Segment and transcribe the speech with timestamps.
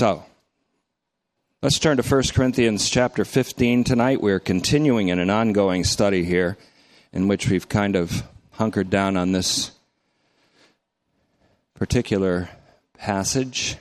[0.00, 0.24] So,
[1.60, 4.22] let's turn to 1 Corinthians chapter 15 tonight.
[4.22, 6.56] We're continuing in an ongoing study here
[7.12, 9.72] in which we've kind of hunkered down on this
[11.74, 12.48] particular
[12.96, 13.76] passage.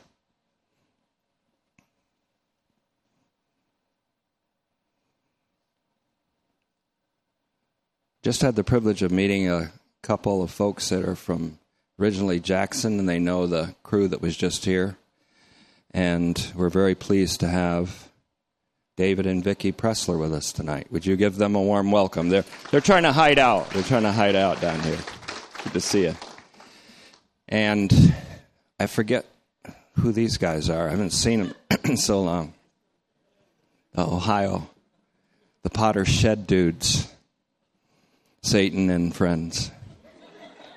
[8.24, 11.60] Just had the privilege of meeting a couple of folks that are from
[11.98, 14.98] originally Jackson, and they know the crew that was just here.
[15.92, 18.10] And we're very pleased to have
[18.96, 20.88] David and Vicki Pressler with us tonight.
[20.92, 22.30] Would you give them a warm welcome?
[22.30, 23.70] They're, they're trying to hide out.
[23.72, 24.98] They're trying to hide out down here.
[25.64, 26.16] Good to see you.
[27.48, 28.14] And
[28.80, 29.26] I forget
[29.94, 30.88] who these guys are.
[30.88, 31.54] I haven't seen them
[31.86, 32.54] in so long.
[33.94, 34.70] The Ohio,
[35.64, 37.12] the Potter Shed dudes.
[38.42, 39.72] Satan and friends.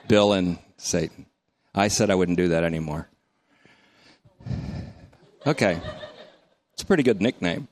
[0.09, 1.27] Bill and Satan.
[1.75, 3.09] I said I wouldn't do that anymore.
[5.45, 5.81] Okay.
[6.73, 7.67] It's a pretty good nickname.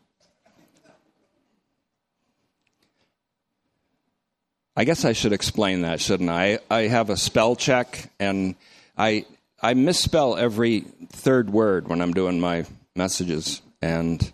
[4.76, 6.58] I guess I should explain that, shouldn't I?
[6.70, 8.54] I have a spell check and
[8.96, 9.26] I
[9.62, 12.64] I misspell every third word when I'm doing my
[12.96, 14.32] messages and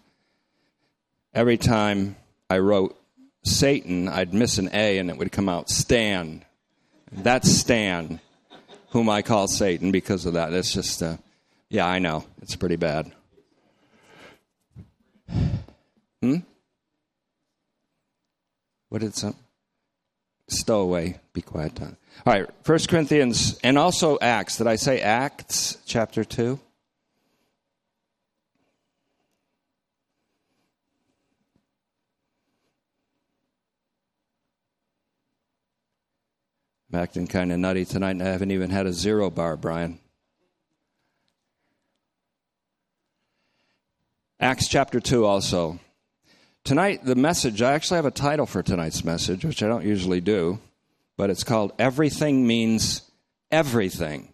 [1.35, 2.17] every time
[2.49, 2.97] I wrote
[3.45, 6.45] Satan, I'd miss an A and it would come out Stan.
[7.11, 8.21] That's Stan,
[8.91, 10.53] whom I call Satan because of that.
[10.53, 11.17] It's just, uh,
[11.69, 12.25] yeah, I know.
[12.41, 13.13] It's pretty bad.
[16.23, 16.37] Hmm?
[18.89, 19.37] What did some?
[20.49, 21.19] Stow away.
[21.33, 21.81] Be quiet.
[21.83, 21.89] All
[22.25, 22.49] right.
[22.63, 24.59] First Corinthians and also Acts.
[24.59, 26.59] Did I say Acts chapter 2?
[36.93, 39.99] I'm acting kind of nutty tonight, and I haven't even had a zero bar, Brian.
[44.39, 45.81] Acts chapter 2 also.
[46.67, 50.21] Tonight, the message, I actually have a title for tonight's message, which I don't usually
[50.21, 50.59] do,
[51.17, 53.09] but it's called Everything Means
[53.53, 54.33] Everything.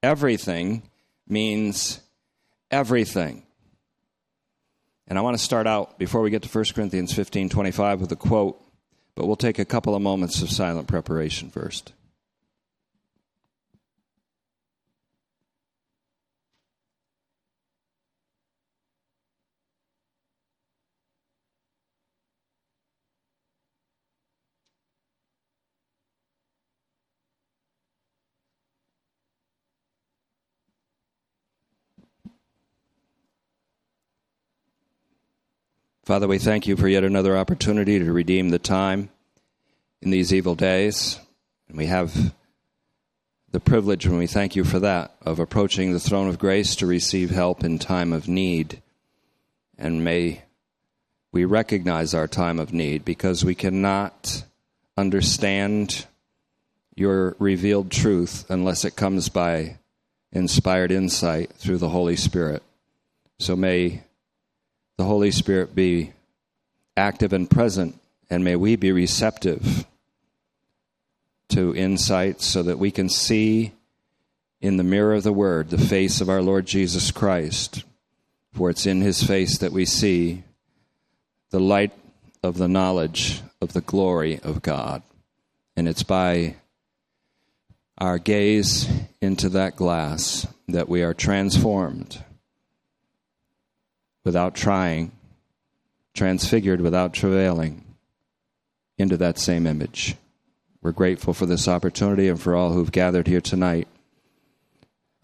[0.00, 0.84] Everything
[1.26, 2.00] means
[2.70, 3.42] everything.
[5.08, 8.12] And I want to start out, before we get to 1 Corinthians 15 25, with
[8.12, 8.62] a quote
[9.16, 11.92] but we'll take a couple of moments of silent preparation first.
[36.04, 39.08] Father, we thank you for yet another opportunity to redeem the time
[40.02, 41.18] in these evil days.
[41.66, 42.34] And we have
[43.52, 46.86] the privilege, and we thank you for that, of approaching the throne of grace to
[46.86, 48.82] receive help in time of need.
[49.78, 50.42] And may
[51.32, 54.44] we recognize our time of need because we cannot
[54.98, 56.04] understand
[56.94, 59.78] your revealed truth unless it comes by
[60.32, 62.62] inspired insight through the Holy Spirit.
[63.38, 64.02] So may
[64.96, 66.12] the Holy Spirit be
[66.96, 67.98] active and present,
[68.30, 69.86] and may we be receptive
[71.48, 73.72] to insight so that we can see
[74.60, 77.84] in the mirror of the Word the face of our Lord Jesus Christ.
[78.52, 80.42] For it's in His face that we see
[81.50, 81.92] the light
[82.42, 85.02] of the knowledge of the glory of God.
[85.76, 86.56] And it's by
[87.98, 88.88] our gaze
[89.20, 92.22] into that glass that we are transformed
[94.24, 95.12] without trying,
[96.14, 97.84] transfigured without travailing
[98.98, 100.16] into that same image.
[100.82, 103.88] We're grateful for this opportunity and for all who've gathered here tonight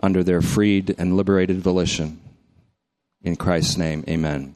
[0.03, 2.21] under their freed and liberated volition.
[3.23, 4.55] In Christ's name, amen.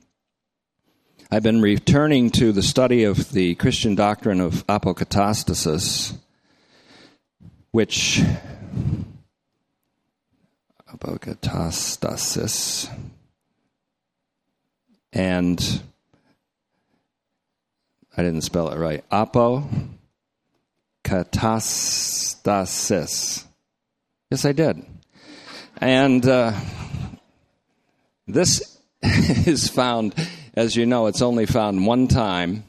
[1.30, 6.16] I've been returning to the study of the Christian doctrine of apokatastasis,
[7.72, 8.22] which
[10.90, 12.88] apokatastasis
[15.14, 15.82] and
[18.16, 19.02] I didn't spell it right.
[19.10, 19.68] Apo
[21.04, 22.34] katastasis.
[24.30, 24.84] Yes, I did.
[25.78, 26.52] And uh,
[28.26, 30.14] this is found,
[30.54, 32.64] as you know, it's only found one time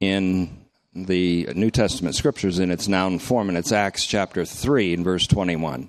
[0.00, 0.56] in
[0.94, 5.26] the New Testament scriptures in its noun form, and it's Acts chapter 3 and verse
[5.26, 5.88] 21.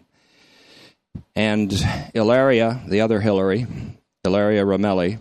[1.36, 1.74] And
[2.14, 3.66] Ilaria, the other Hilary,
[4.24, 5.20] Ilaria Ramelli,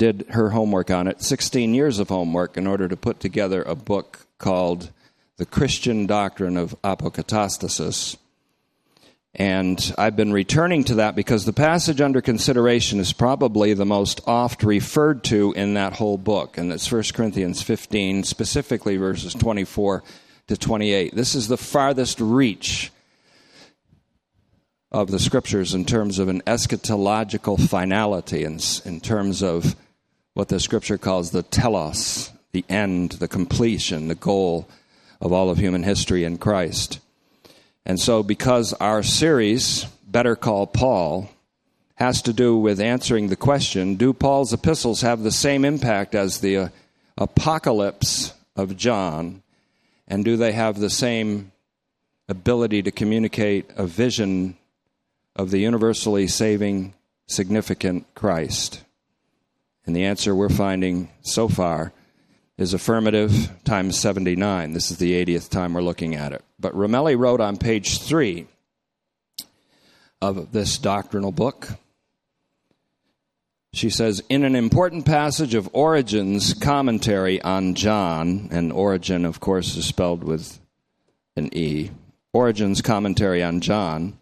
[0.00, 3.74] did her homework on it, 16 years of homework, in order to put together a
[3.74, 4.90] book called
[5.36, 8.16] The Christian Doctrine of Apokatastasis.
[9.34, 14.22] And I've been returning to that because the passage under consideration is probably the most
[14.26, 20.02] oft referred to in that whole book, and it's 1 Corinthians 15, specifically verses 24
[20.46, 21.14] to 28.
[21.14, 22.90] This is the farthest reach
[24.90, 29.76] of the scriptures in terms of an eschatological finality, in, in terms of
[30.34, 34.68] what the scripture calls the telos, the end, the completion, the goal
[35.20, 37.00] of all of human history in Christ.
[37.84, 41.30] And so, because our series, Better Call Paul,
[41.96, 46.40] has to do with answering the question do Paul's epistles have the same impact as
[46.40, 46.68] the uh,
[47.18, 49.42] apocalypse of John?
[50.08, 51.52] And do they have the same
[52.28, 54.56] ability to communicate a vision
[55.36, 56.94] of the universally saving,
[57.26, 58.82] significant Christ?
[59.90, 61.92] And the answer we're finding so far
[62.56, 64.72] is affirmative times 79.
[64.72, 66.44] This is the 80th time we're looking at it.
[66.60, 68.46] But Ramelli wrote on page 3
[70.22, 71.70] of this doctrinal book,
[73.72, 79.76] she says, in an important passage of Origen's commentary on John, and Origen, of course,
[79.76, 80.60] is spelled with
[81.34, 81.90] an E,
[82.32, 84.19] Origen's commentary on John,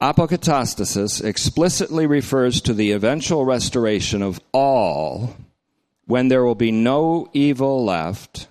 [0.00, 5.36] apokatastasis explicitly refers to the eventual restoration of all
[6.06, 8.48] when there will be no evil left,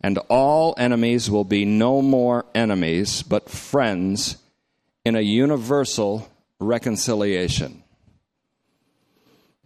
[0.00, 4.36] and all enemies will be no more enemies, but friends
[5.04, 6.28] in a universal
[6.60, 7.82] reconciliation.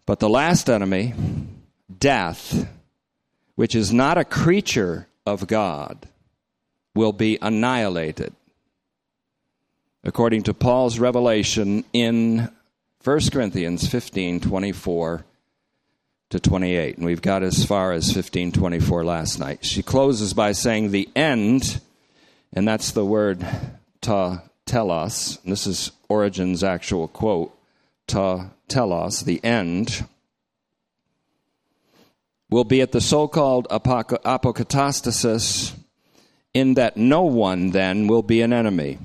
[0.07, 1.15] But the last enemy,
[1.99, 2.69] death,
[3.57, 6.07] which is not a creature of God,
[6.95, 8.33] will be annihilated.
[10.07, 12.49] According to Paul's revelation in
[13.03, 15.25] 1 Corinthians 15 24
[16.31, 16.97] to 28.
[16.97, 19.65] And we've got as far as 1524 last night.
[19.65, 21.81] She closes by saying, The end,
[22.53, 23.45] and that's the word
[24.01, 25.41] ta telos.
[25.45, 27.53] This is Origen's actual quote
[28.07, 30.07] ta telos, the end,
[32.49, 35.75] will be at the so called apokatastasis,
[36.55, 39.01] in that no one then will be an enemy.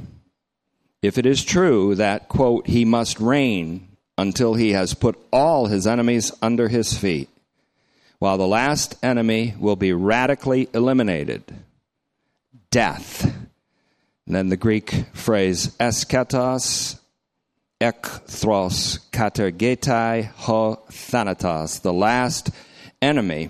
[1.02, 3.88] If it is true that, quote, he must reign
[4.18, 7.30] until he has put all his enemies under his feet,
[8.20, 11.44] while the last enemy will be radically eliminated
[12.70, 13.24] death.
[14.28, 17.00] And then the Greek phrase eschatos,
[17.82, 21.82] ekthros, katergetai, ho thanatos.
[21.82, 22.52] The last
[23.02, 23.50] enemy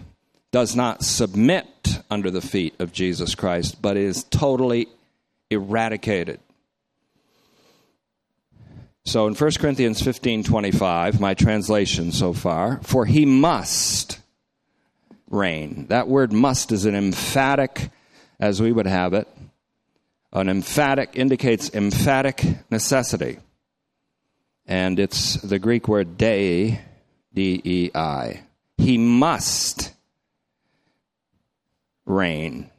[0.51, 1.67] does not submit
[2.09, 4.87] under the feet of Jesus Christ, but is totally
[5.49, 6.39] eradicated.
[9.11, 14.21] So in 1 Corinthians 15 25, my translation so far, for he must
[15.29, 15.87] reign.
[15.89, 17.89] That word must is an emphatic,
[18.39, 19.27] as we would have it.
[20.31, 23.39] An emphatic indicates emphatic necessity.
[24.65, 26.79] And it's the Greek word dei,
[27.33, 28.43] D E I.
[28.77, 29.91] He must
[32.05, 32.69] reign.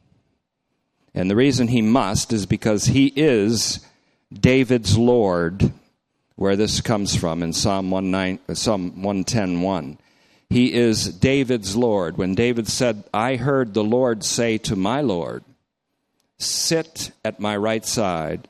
[1.13, 3.85] And the reason he must is because he is
[4.33, 5.71] David's Lord
[6.35, 9.97] where this comes from in Psalm 19, uh, Psalm 110:1.
[10.49, 12.17] He is David's Lord.
[12.17, 15.43] When David said, "I heard the Lord say to my Lord,
[16.37, 18.47] sit at my right side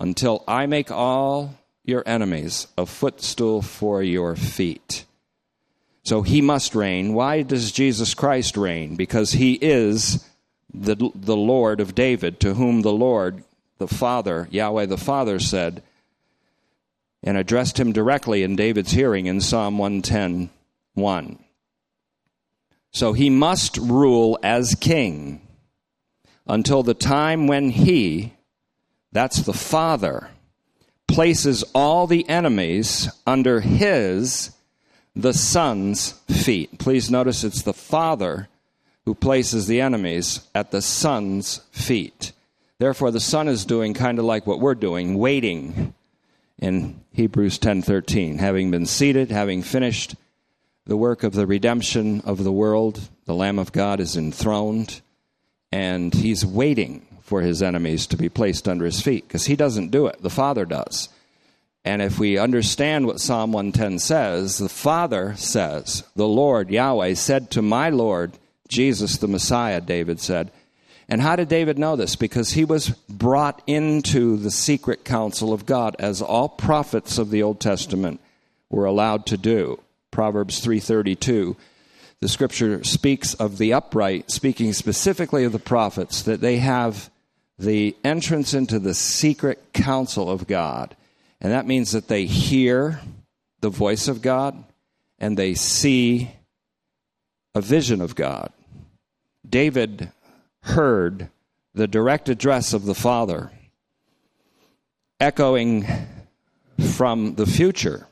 [0.00, 5.04] until I make all your enemies a footstool for your feet."
[6.04, 7.14] So he must reign.
[7.14, 8.96] Why does Jesus Christ reign?
[8.96, 10.24] Because he is
[10.72, 13.44] the, the Lord of David, to whom the Lord,
[13.78, 15.82] the Father, Yahweh the Father, said,
[17.22, 20.50] and addressed him directly in David's hearing in Psalm 110
[20.94, 21.38] 1.
[22.90, 25.40] So he must rule as king
[26.46, 28.34] until the time when he,
[29.12, 30.28] that's the Father,
[31.08, 34.50] places all the enemies under his,
[35.14, 36.78] the Son's feet.
[36.78, 38.48] Please notice it's the Father
[39.04, 42.32] who places the enemies at the Son's feet.
[42.78, 45.94] Therefore, the Son is doing kind of like what we're doing, waiting
[46.62, 50.14] in Hebrews 10:13, having been seated, having finished
[50.86, 55.00] the work of the redemption of the world, the Lamb of God is enthroned,
[55.72, 59.90] and he's waiting for his enemies to be placed under his feet because he doesn't
[59.90, 61.08] do it, the Father does.
[61.84, 67.50] And if we understand what Psalm 110 says, the Father says, The Lord, Yahweh, said
[67.50, 68.38] to my Lord,
[68.68, 70.52] Jesus the Messiah, David said,
[71.08, 72.16] and how did David know this?
[72.16, 77.42] Because he was brought into the secret counsel of God, as all prophets of the
[77.42, 78.20] Old Testament
[78.70, 79.80] were allowed to do.
[80.10, 81.56] Proverbs 332.
[82.20, 87.10] The scripture speaks of the upright, speaking specifically of the prophets, that they have
[87.58, 90.96] the entrance into the secret counsel of God.
[91.40, 93.00] And that means that they hear
[93.60, 94.62] the voice of God
[95.18, 96.30] and they see
[97.54, 98.52] a vision of God.
[99.48, 100.10] David
[100.62, 101.28] heard
[101.74, 103.50] the direct address of the Father
[105.20, 105.86] echoing
[106.96, 108.06] from the future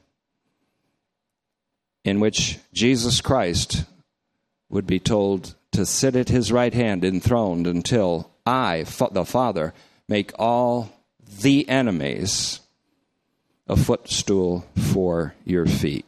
[2.05, 3.85] in which Jesus Christ
[4.69, 9.75] would be told to sit at his right hand enthroned until I, the Father,
[10.09, 10.91] make all
[11.43, 12.61] the enemies
[13.69, 16.05] a footstool for your feet.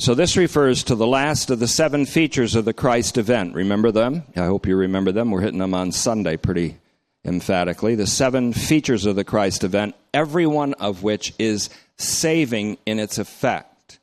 [0.00, 3.56] So, this refers to the last of the seven features of the Christ event.
[3.56, 4.22] Remember them?
[4.36, 5.32] I hope you remember them.
[5.32, 6.76] We're hitting them on Sunday pretty
[7.24, 7.96] emphatically.
[7.96, 13.18] The seven features of the Christ event, every one of which is saving in its
[13.18, 13.98] effect.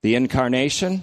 [0.00, 1.02] The incarnation,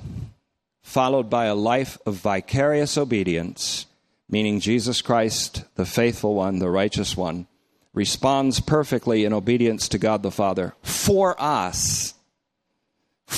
[0.82, 3.86] followed by a life of vicarious obedience,
[4.28, 7.46] meaning Jesus Christ, the faithful one, the righteous one,
[7.94, 12.13] responds perfectly in obedience to God the Father for us.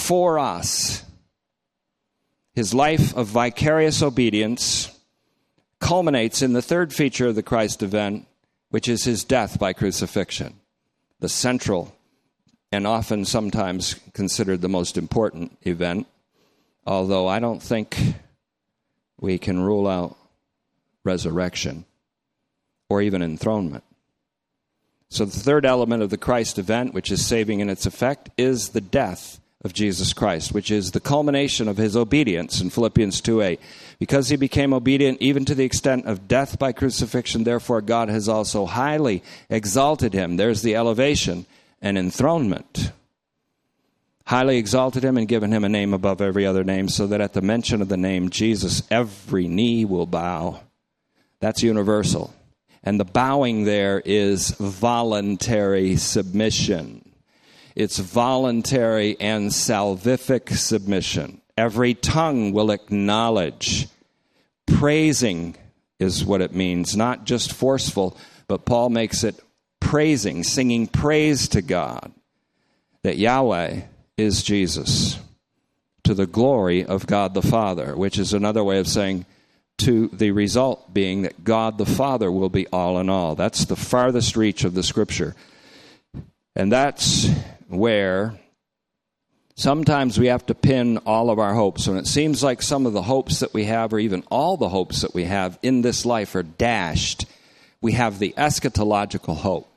[0.05, 1.03] For us.
[2.53, 4.95] His life of vicarious obedience
[5.79, 8.27] culminates in the third feature of the Christ event,
[8.69, 10.59] which is his death by crucifixion,
[11.21, 11.95] the central
[12.71, 16.05] and often sometimes considered the most important event,
[16.85, 17.97] although I don't think
[19.19, 20.15] we can rule out
[21.03, 21.83] resurrection
[22.89, 23.83] or even enthronement.
[25.09, 28.69] So, the third element of the Christ event, which is saving in its effect, is
[28.69, 33.41] the death of Jesus Christ, which is the culmination of his obedience in Philippians 2
[33.41, 33.59] 8.
[33.97, 38.29] Because he became obedient even to the extent of death by crucifixion, therefore God has
[38.29, 40.37] also highly exalted him.
[40.37, 41.47] There's the elevation
[41.81, 42.91] and enthronement.
[44.27, 47.33] Highly exalted him and given him a name above every other name, so that at
[47.33, 50.61] the mention of the name Jesus, every knee will bow.
[51.39, 52.35] That's universal.
[52.83, 57.04] And the bowing there is voluntary submission.
[57.75, 61.41] It's voluntary and salvific submission.
[61.57, 63.87] Every tongue will acknowledge.
[64.65, 65.55] Praising
[65.99, 68.17] is what it means, not just forceful,
[68.47, 69.39] but Paul makes it
[69.79, 72.11] praising, singing praise to God
[73.03, 73.81] that Yahweh
[74.17, 75.19] is Jesus
[76.03, 79.25] to the glory of God the Father, which is another way of saying
[79.79, 83.35] to the result being that God the Father will be all in all.
[83.35, 85.35] That's the farthest reach of the scripture.
[86.55, 87.27] And that's
[87.67, 88.39] where
[89.55, 91.87] sometimes we have to pin all of our hopes.
[91.87, 94.69] When it seems like some of the hopes that we have, or even all the
[94.69, 97.25] hopes that we have in this life, are dashed,
[97.81, 99.69] we have the eschatological hope.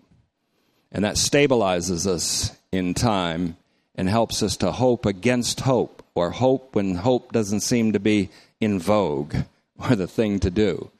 [0.90, 3.56] And that stabilizes us in time
[3.94, 8.30] and helps us to hope against hope, or hope when hope doesn't seem to be
[8.60, 9.34] in vogue
[9.78, 10.90] or the thing to do.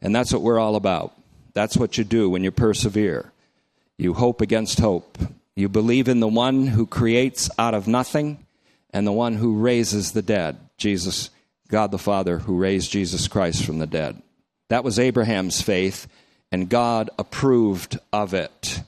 [0.00, 1.14] And that's what we're all about.
[1.54, 3.32] That's what you do when you persevere.
[3.96, 5.18] You hope against hope.
[5.56, 8.44] You believe in the one who creates out of nothing
[8.90, 11.30] and the one who raises the dead, Jesus,
[11.68, 14.20] God the Father, who raised Jesus Christ from the dead.
[14.68, 16.08] That was Abraham's faith,
[16.50, 18.82] and God approved of it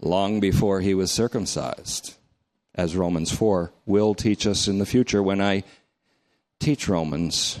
[0.00, 2.14] long before he was circumcised,
[2.74, 5.62] as Romans 4 will teach us in the future when I
[6.58, 7.60] teach Romans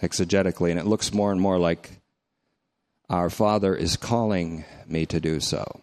[0.00, 1.90] exegetically, and it looks more and more like
[3.08, 5.80] our Father is calling me to do so.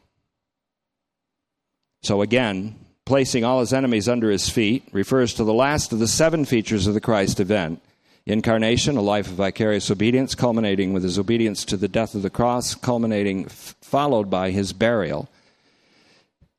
[2.03, 6.07] So again, placing all his enemies under his feet refers to the last of the
[6.07, 7.81] seven features of the Christ event.
[8.25, 12.29] Incarnation, a life of vicarious obedience, culminating with his obedience to the death of the
[12.29, 15.27] cross, culminating, f- followed by his burial.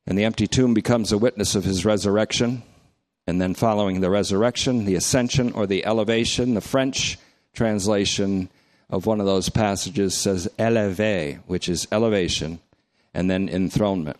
[0.05, 2.63] And the empty tomb becomes a witness of his resurrection.
[3.25, 7.17] And then, following the resurrection, the ascension or the elevation, the French
[7.53, 8.49] translation
[8.89, 12.59] of one of those passages says élevé, which is elevation,
[13.13, 14.17] and then enthronement.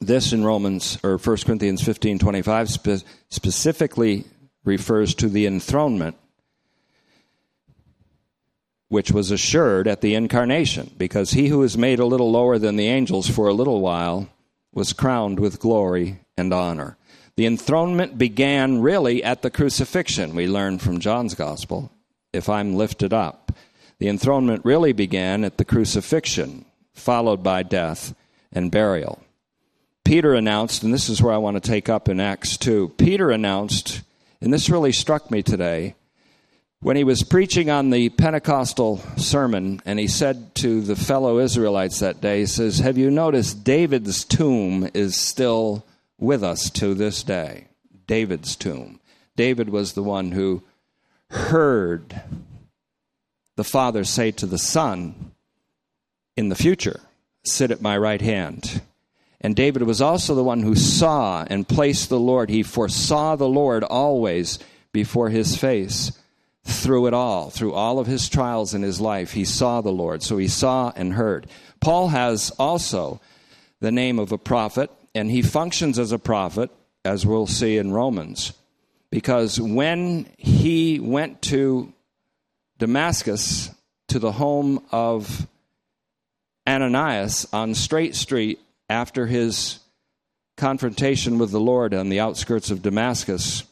[0.00, 4.24] This in Romans or 1 Corinthians 15 25 spe- specifically
[4.64, 6.16] refers to the enthronement
[8.94, 12.76] which was assured at the incarnation, because he who is made a little lower than
[12.76, 14.28] the angels for a little while
[14.72, 16.96] was crowned with glory and honor.
[17.34, 21.90] The enthronement began really at the crucifixion, we learn from John's Gospel
[22.32, 23.50] if I'm lifted up.
[23.98, 28.14] The enthronement really began at the crucifixion, followed by death
[28.52, 29.23] and burial.
[30.04, 32.90] Peter announced, and this is where I want to take up in Acts 2.
[32.98, 34.02] Peter announced,
[34.40, 35.94] and this really struck me today,
[36.80, 42.00] when he was preaching on the Pentecostal sermon, and he said to the fellow Israelites
[42.00, 45.86] that day, he says, Have you noticed David's tomb is still
[46.18, 47.68] with us to this day?
[48.06, 49.00] David's tomb.
[49.34, 50.62] David was the one who
[51.30, 52.20] heard
[53.56, 55.32] the Father say to the Son
[56.36, 57.00] in the future,
[57.44, 58.82] sit at my right hand.
[59.44, 62.48] And David was also the one who saw and placed the Lord.
[62.48, 64.58] He foresaw the Lord always
[64.90, 66.12] before his face
[66.64, 69.32] through it all, through all of his trials in his life.
[69.32, 70.22] He saw the Lord.
[70.22, 71.46] So he saw and heard.
[71.78, 73.20] Paul has also
[73.80, 76.70] the name of a prophet, and he functions as a prophet,
[77.04, 78.54] as we'll see in Romans.
[79.10, 81.92] Because when he went to
[82.78, 83.70] Damascus,
[84.08, 85.46] to the home of
[86.66, 89.80] Ananias on Straight Street after his
[90.56, 93.64] confrontation with the Lord on the outskirts of Damascus,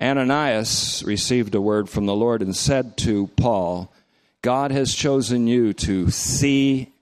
[0.00, 3.92] Ananias received a word from the Lord and said to Paul,
[4.42, 6.92] God has chosen you to see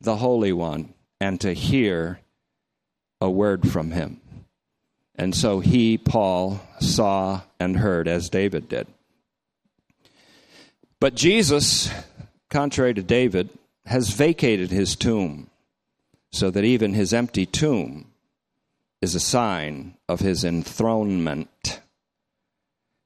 [0.00, 2.20] the Holy One and to hear
[3.20, 4.20] a word from him.
[5.14, 8.86] And so he, Paul, saw and heard as David did.
[11.00, 11.90] But Jesus,
[12.50, 13.50] contrary to David,
[13.86, 15.48] has vacated his tomb
[16.32, 18.06] so that even his empty tomb
[19.00, 21.80] is a sign of his enthronement.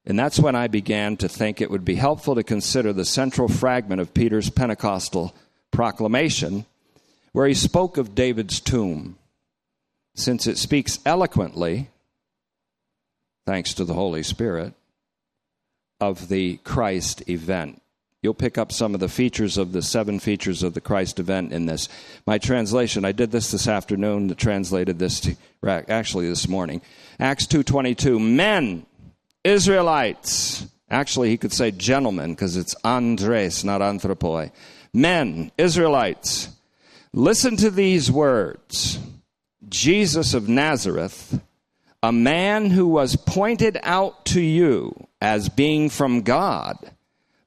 [0.05, 3.49] And that's when I began to think it would be helpful to consider the central
[3.49, 5.35] fragment of Peter's Pentecostal
[5.71, 6.67] proclamation
[7.33, 9.17] where he spoke of David's tomb,
[10.14, 11.88] since it speaks eloquently,
[13.47, 14.75] thanks to the Holy Spirit,
[16.00, 17.82] of the Christ event.
[18.23, 21.52] You'll pick up some of the features of the seven features of the Christ event
[21.52, 21.88] in this.
[22.26, 26.83] My translation, I did this this afternoon, translated this to, actually this morning.
[27.19, 28.87] Acts 2.22, men,
[29.43, 34.52] Israelites, actually he could say gentlemen because it's andres, not anthropoi.
[34.95, 36.49] Men, Israelites,
[37.14, 38.99] Listen to these words
[39.69, 41.43] Jesus of Nazareth,
[42.02, 46.79] a man who was pointed out to you as being from God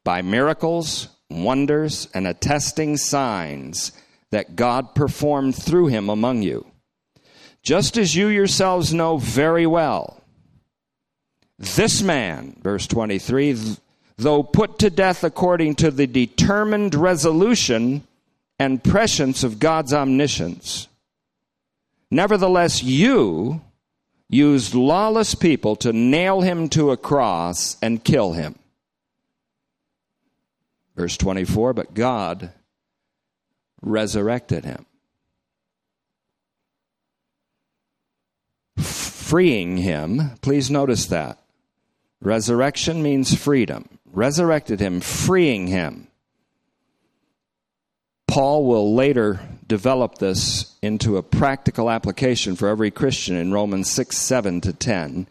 [0.06, 3.92] by miracles, wonders, and attesting signs
[4.32, 6.66] that God performed through him among you.
[7.62, 10.22] Just as you yourselves know very well,
[11.58, 13.76] this man, verse 23,
[14.18, 18.06] though put to death according to the determined resolution
[18.60, 20.88] and prescience of God's omniscience.
[22.12, 23.62] Nevertheless, you
[24.30, 28.56] used lawless people to nail him to a cross and kill him.
[30.96, 32.54] Verse 24, but God
[33.82, 34.86] resurrected him,
[38.78, 40.32] freeing him.
[40.42, 41.38] Please notice that.
[42.22, 43.90] Resurrection means freedom.
[44.06, 46.08] Resurrected him, freeing him
[48.36, 54.18] Paul will later develop this into a practical application for every Christian in Romans 6
[54.18, 55.28] 7 to 10.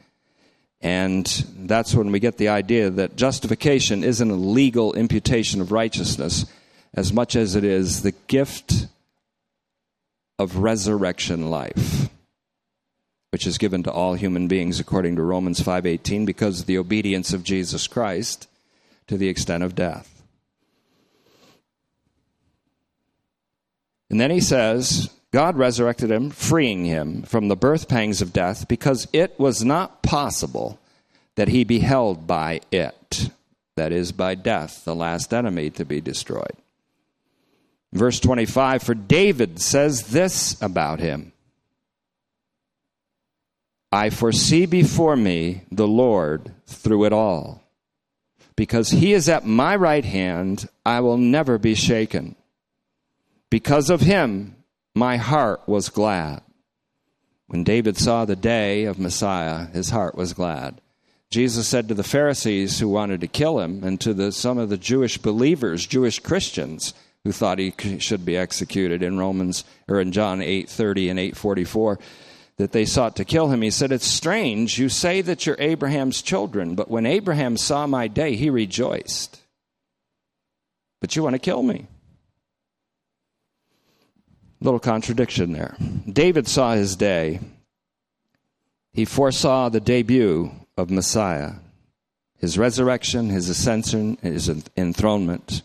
[0.85, 1.27] And
[1.61, 6.45] that's when we get the idea that justification isn't a legal imputation of righteousness
[6.93, 8.87] as much as it is the gift
[10.39, 12.11] of resurrection life
[13.35, 17.33] which is given to all human beings according to Romans 5:18 because of the obedience
[17.33, 18.47] of Jesus Christ
[19.09, 20.23] to the extent of death.
[24.09, 28.69] And then he says, God resurrected him, freeing him from the birth pangs of death,
[28.69, 30.79] because it was not possible
[31.35, 33.31] that he be held by it,
[33.75, 36.55] that is, by death, the last enemy to be destroyed.
[37.93, 41.33] Verse 25 For David says this about him
[43.91, 47.61] I foresee before me the Lord through it all.
[48.55, 52.37] Because he is at my right hand, I will never be shaken.
[53.51, 54.55] Because of him,
[54.95, 56.43] my heart was glad.
[57.47, 60.81] When David saw the day of Messiah, his heart was glad.
[61.31, 64.69] Jesus said to the Pharisees who wanted to kill him and to the, some of
[64.69, 70.13] the Jewish believers, Jewish Christians who thought he should be executed in Romans or in
[70.13, 71.99] John 8:30 and 8:44
[72.57, 73.63] that they sought to kill him.
[73.63, 78.07] He said, "It's strange you say that you're Abraham's children, but when Abraham saw my
[78.09, 79.41] day, he rejoiced.
[81.01, 81.89] But you want to kill me."
[84.65, 85.77] Little contradiction there.
[86.11, 87.39] David saw his day.
[88.95, 91.57] He foresaw the debut of Messiah,
[92.39, 95.61] his resurrection, his ascension, his enthronement.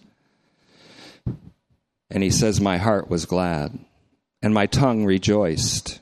[2.12, 3.80] And he says, My heart was glad,
[4.42, 6.02] and my tongue rejoiced.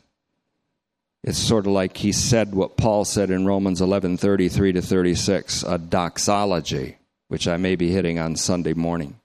[1.23, 5.61] It's sort of like he said what Paul said in Romans 11 33 to 36,
[5.61, 9.19] a doxology, which I may be hitting on Sunday morning.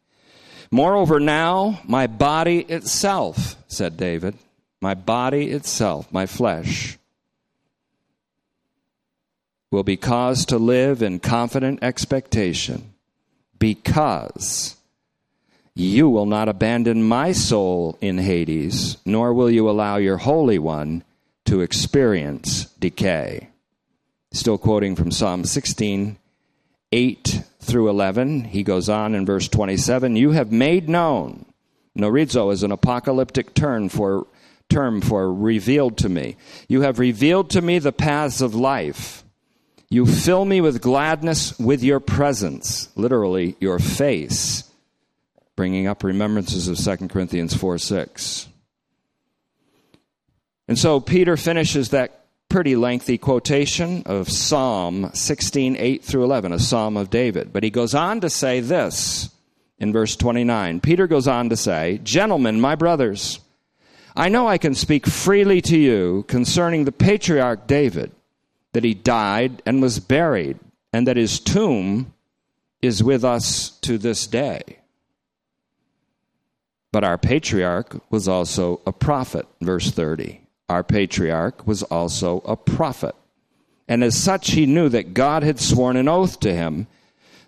[0.72, 4.34] Moreover, now my body itself, said David,
[4.80, 6.98] my body itself, my flesh,
[9.70, 12.94] will be caused to live in confident expectation
[13.58, 14.76] because
[15.74, 21.02] You will not abandon my soul in Hades, nor will you allow your Holy One
[21.46, 23.48] to experience decay.
[24.32, 26.18] Still quoting from Psalm 16,
[26.92, 28.44] 8 through 11.
[28.44, 31.46] He goes on in verse 27 You have made known.
[31.96, 34.26] Gnorizo is an apocalyptic term for,
[34.68, 36.36] term for revealed to me.
[36.68, 39.24] You have revealed to me the paths of life.
[39.90, 44.64] You fill me with gladness with your presence, literally, your face,
[45.54, 48.48] bringing up remembrances of 2 Corinthians 4 6.
[50.68, 52.21] And so Peter finishes that
[52.52, 57.50] pretty lengthy quotation of Psalm 16, 8 through 11, a psalm of David.
[57.50, 59.30] But he goes on to say this
[59.78, 60.80] in verse 29.
[60.80, 63.40] Peter goes on to say, Gentlemen, my brothers,
[64.14, 68.12] I know I can speak freely to you concerning the patriarch David,
[68.74, 70.58] that he died and was buried,
[70.92, 72.12] and that his tomb
[72.82, 74.80] is with us to this day.
[76.92, 83.14] But our patriarch was also a prophet, verse 30 our patriarch, was also a prophet.
[83.88, 86.86] And as such, he knew that God had sworn an oath to him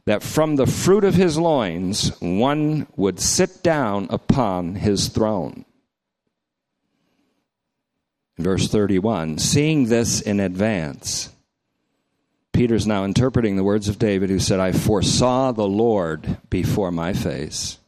[0.07, 5.64] that from the fruit of his loins one would sit down upon his throne.
[8.37, 11.31] Verse 31 Seeing this in advance,
[12.53, 17.12] Peter's now interpreting the words of David, who said, I foresaw the Lord before my
[17.12, 17.79] face.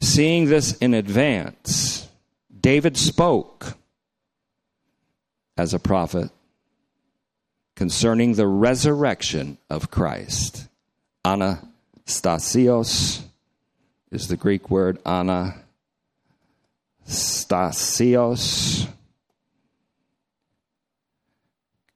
[0.00, 2.08] Seeing this in advance,
[2.60, 3.76] David spoke
[5.60, 6.30] as a prophet
[7.76, 10.66] concerning the resurrection of Christ.
[11.22, 13.20] Anastasios
[14.10, 15.68] is the Greek word anastasios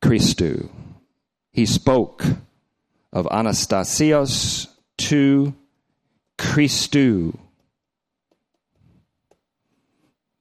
[0.02, 0.68] Christou.
[1.50, 2.22] He spoke
[3.14, 5.54] of Anastasios to
[6.36, 7.38] Christou,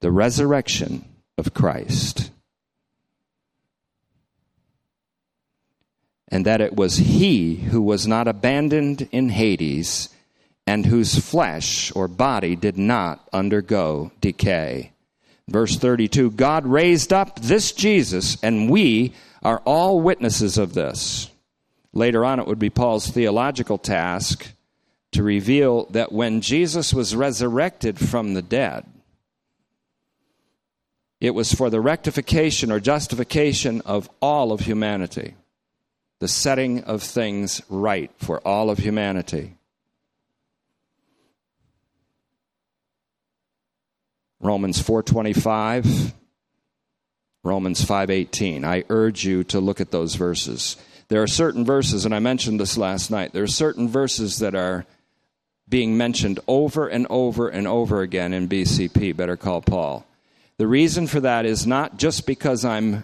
[0.02, 1.06] the resurrection
[1.38, 2.32] of Christ.
[6.34, 10.10] And that it was he who was not abandoned in Hades
[10.66, 14.94] and whose flesh or body did not undergo decay.
[15.48, 21.30] Verse 32 God raised up this Jesus, and we are all witnesses of this.
[21.94, 24.54] Later on, it would be Paul's theological task
[25.12, 28.88] to reveal that when Jesus was resurrected from the dead,
[31.22, 35.36] it was for the rectification or justification of all of humanity
[36.24, 39.58] the setting of things right for all of humanity.
[44.40, 46.14] Romans 4:25
[47.44, 50.78] Romans 5:18 I urge you to look at those verses.
[51.10, 53.34] There are certain verses and I mentioned this last night.
[53.34, 54.86] There are certain verses that are
[55.68, 60.06] being mentioned over and over and over again in BCP, better call Paul.
[60.56, 63.04] The reason for that is not just because I'm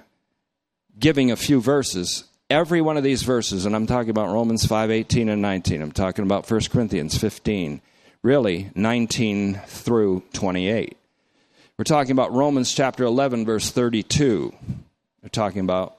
[0.98, 4.92] giving a few verses every one of these verses, and I'm talking about Romans 5
[4.92, 7.82] 18 and 19, I'm talking about 1 Corinthians 15,
[8.24, 10.98] really 19 through 28.
[11.78, 14.54] We're talking about Romans chapter 11, verse 32.
[15.24, 15.96] We're talking about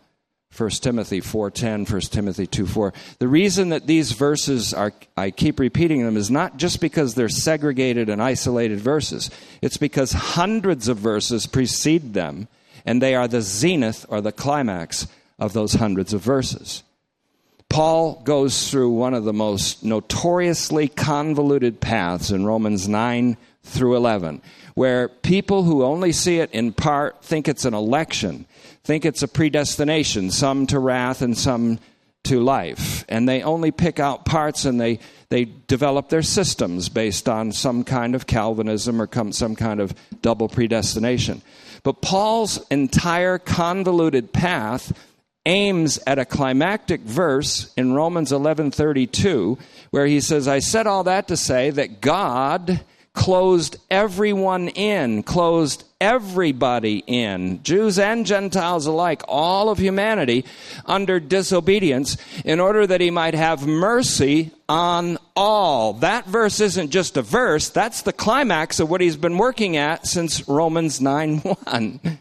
[0.57, 2.93] 1 Timothy 4:10, 1 Timothy 2:4.
[3.21, 7.29] The reason that these verses are I keep repeating them is not just because they're
[7.29, 9.31] segregated and isolated verses.
[9.63, 12.49] It's because hundreds of verses precede them
[12.85, 15.07] and they are the zenith or the climax
[15.41, 16.83] of those hundreds of verses.
[17.71, 24.43] Paul goes through one of the most notoriously convoluted paths in Romans 9 through 11,
[24.75, 28.45] where people who only see it in part think it's an election,
[28.83, 31.79] think it's a predestination, some to wrath and some
[32.25, 33.05] to life.
[33.09, 34.99] And they only pick out parts and they,
[35.29, 40.49] they develop their systems based on some kind of Calvinism or some kind of double
[40.49, 41.41] predestination.
[41.83, 44.93] But Paul's entire convoluted path
[45.47, 49.59] aims at a climactic verse in Romans 11:32
[49.91, 52.81] where he says I said all that to say that God
[53.13, 60.45] closed everyone in, closed everybody in, Jews and Gentiles alike, all of humanity
[60.87, 65.95] under disobedience in order that he might have mercy on all.
[65.95, 70.07] That verse isn't just a verse, that's the climax of what he's been working at
[70.07, 72.19] since Romans 9:1.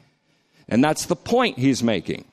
[0.68, 2.26] And that's the point he's making.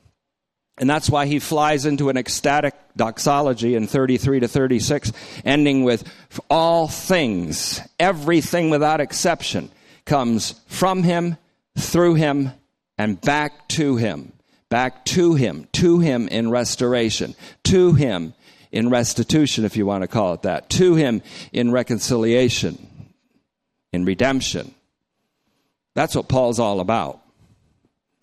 [0.79, 5.13] And that's why he flies into an ecstatic doxology in 33 to 36,
[5.45, 6.11] ending with
[6.51, 9.71] all things, everything without exception,
[10.05, 11.37] comes from him,
[11.79, 12.51] through him,
[12.99, 14.33] and back to him.
[14.69, 17.35] Back to him, to him in restoration,
[17.65, 18.35] to him
[18.73, 22.77] in restitution, if you want to call it that, to him in reconciliation.
[23.93, 24.75] in redemption.
[25.95, 27.21] That's what Paul's all about.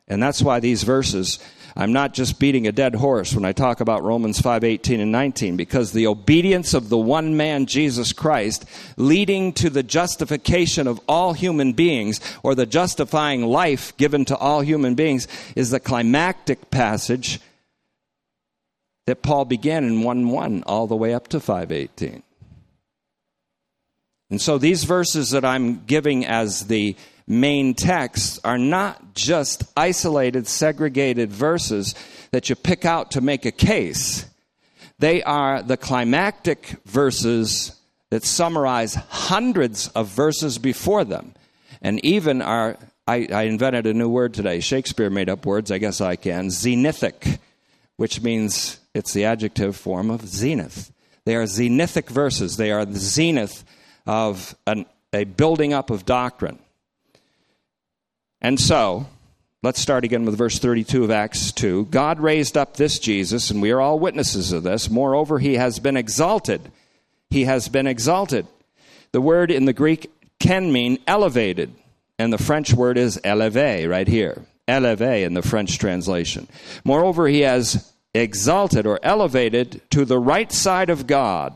[0.07, 1.39] And that's why these verses,
[1.75, 5.11] I'm not just beating a dead horse when I talk about Romans 5 18 and
[5.11, 10.99] 19, because the obedience of the one man, Jesus Christ, leading to the justification of
[11.07, 16.69] all human beings, or the justifying life given to all human beings, is the climactic
[16.69, 17.39] passage
[19.07, 22.21] that Paul began in 1 1 all the way up to 518.
[24.29, 26.95] And so these verses that I'm giving as the
[27.27, 31.95] main texts are not just isolated, segregated verses
[32.31, 34.25] that you pick out to make a case.
[34.99, 41.33] They are the climactic verses that summarize hundreds of verses before them.
[41.81, 44.59] And even are, I, I invented a new word today.
[44.59, 46.47] Shakespeare made up words, I guess I can.
[46.47, 47.39] Zenithic,
[47.97, 50.91] which means it's the adjective form of zenith.
[51.25, 52.57] They are zenithic verses.
[52.57, 53.63] They are the zenith
[54.05, 56.59] of an, a building up of doctrine.
[58.43, 59.07] And so,
[59.63, 61.85] let's start again with verse 32 of Acts 2.
[61.85, 64.89] God raised up this Jesus, and we are all witnesses of this.
[64.89, 66.69] Moreover, he has been exalted.
[67.29, 68.45] He has been exalted.
[69.13, 71.73] The word in the Greek can mean elevated,
[72.19, 74.45] and the French word is élevé right here.
[74.67, 76.49] Élevé in the French translation.
[76.83, 81.55] Moreover, he has exalted or elevated to the right side of God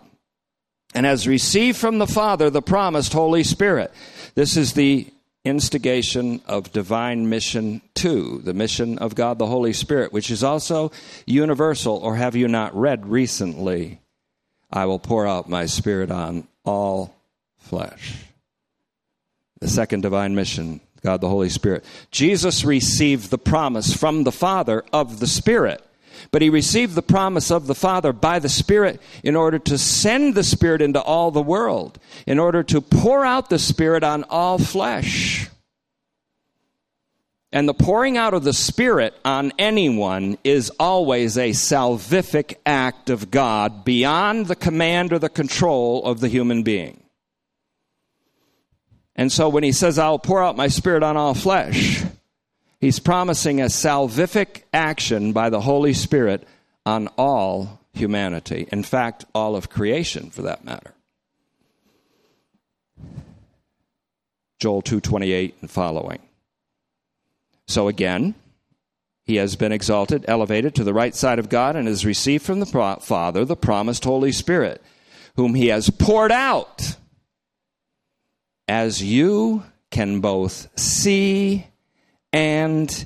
[0.96, 3.94] and has received from the Father the promised Holy Spirit.
[4.36, 5.08] This is the
[5.48, 10.92] instigation of divine mission two, the mission of God the Holy Spirit, which is also
[11.26, 11.98] universal.
[11.98, 14.02] Or have you not read recently,
[14.72, 17.16] I will pour out my Spirit on all
[17.58, 18.16] flesh?
[19.60, 21.86] The second divine mission, God the Holy Spirit.
[22.12, 25.84] Jesus received the promise from the Father of the Spirit.
[26.32, 30.36] But he received the promise of the Father by the Spirit in order to send
[30.36, 34.58] the Spirit into all the world, in order to pour out the Spirit on all
[34.58, 35.50] flesh.
[37.52, 43.32] And the pouring out of the Spirit on anyone is always a salvific act of
[43.32, 47.02] God beyond the command or the control of the human being.
[49.16, 52.04] And so when he says, I'll pour out my Spirit on all flesh,
[52.80, 56.48] He's promising a salvific action by the Holy Spirit
[56.86, 58.68] on all humanity.
[58.72, 60.94] In fact, all of creation for that matter.
[64.60, 66.20] Joel 2:28 and following.
[67.68, 68.36] So again,
[69.24, 72.60] he has been exalted, elevated to the right side of God and has received from
[72.60, 74.82] the Father the promised Holy Spirit,
[75.36, 76.96] whom he has poured out
[78.68, 81.68] as you can both see
[82.38, 83.06] and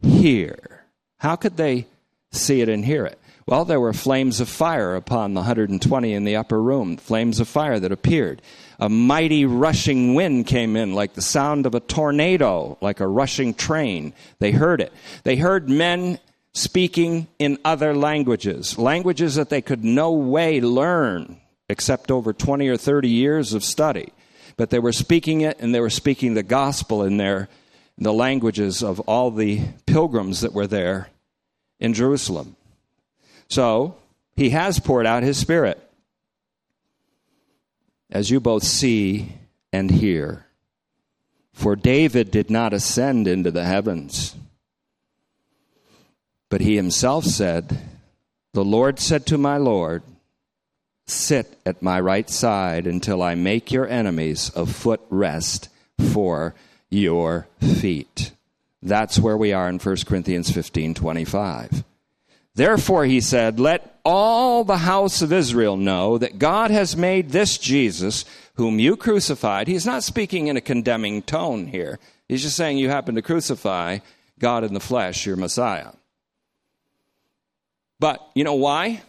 [0.00, 0.84] hear.
[1.18, 1.86] How could they
[2.30, 3.18] see it and hear it?
[3.44, 7.48] Well, there were flames of fire upon the 120 in the upper room, flames of
[7.48, 8.40] fire that appeared.
[8.78, 13.54] A mighty rushing wind came in like the sound of a tornado, like a rushing
[13.54, 14.12] train.
[14.38, 14.92] They heard it.
[15.24, 16.20] They heard men
[16.52, 22.76] speaking in other languages, languages that they could no way learn except over 20 or
[22.76, 24.12] 30 years of study.
[24.56, 27.48] But they were speaking it and they were speaking the gospel in their
[28.00, 31.08] the languages of all the pilgrims that were there
[31.78, 32.56] in Jerusalem.
[33.48, 33.96] So,
[34.36, 35.78] he has poured out his spirit,
[38.10, 39.34] as you both see
[39.72, 40.46] and hear.
[41.52, 44.34] For David did not ascend into the heavens,
[46.48, 47.78] but he himself said,
[48.54, 50.02] The Lord said to my Lord,
[51.06, 56.54] Sit at my right side until I make your enemies a foot rest for
[56.90, 58.32] your feet.
[58.82, 61.84] That's where we are in 1 Corinthians 15 25.
[62.54, 67.58] Therefore, he said, Let all the house of Israel know that God has made this
[67.58, 68.24] Jesus,
[68.54, 69.68] whom you crucified.
[69.68, 71.98] He's not speaking in a condemning tone here.
[72.28, 73.98] He's just saying you happen to crucify
[74.38, 75.92] God in the flesh, your Messiah.
[77.98, 79.02] But you know why?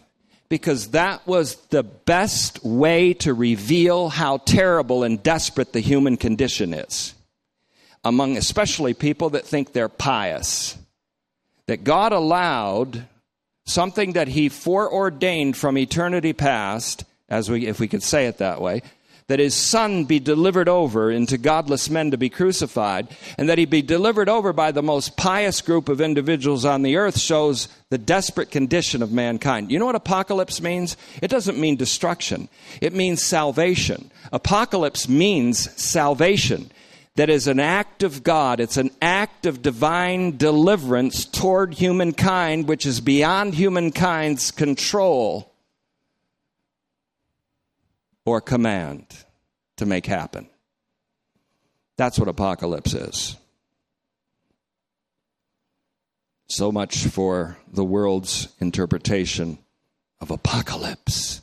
[0.48, 6.74] Because that was the best way to reveal how terrible and desperate the human condition
[6.74, 7.14] is
[8.04, 10.76] among especially people that think they're pious.
[11.66, 13.06] That God allowed
[13.66, 18.60] something that He foreordained from eternity past, as we, if we could say it that
[18.60, 18.82] way,
[19.32, 23.64] that his son be delivered over into godless men to be crucified, and that he
[23.64, 27.96] be delivered over by the most pious group of individuals on the earth shows the
[27.96, 29.70] desperate condition of mankind.
[29.70, 30.98] You know what apocalypse means?
[31.22, 32.48] It doesn't mean destruction,
[32.80, 34.10] it means salvation.
[34.32, 36.70] Apocalypse means salvation
[37.16, 38.58] that is an act of God.
[38.58, 45.52] It's an act of divine deliverance toward humankind, which is beyond humankind's control
[48.24, 49.06] or command
[49.76, 50.48] to make happen.
[51.96, 53.36] That's what apocalypse is.
[56.46, 59.58] So much for the world's interpretation
[60.20, 61.42] of apocalypse.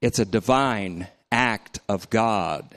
[0.00, 2.76] It's a divine act of God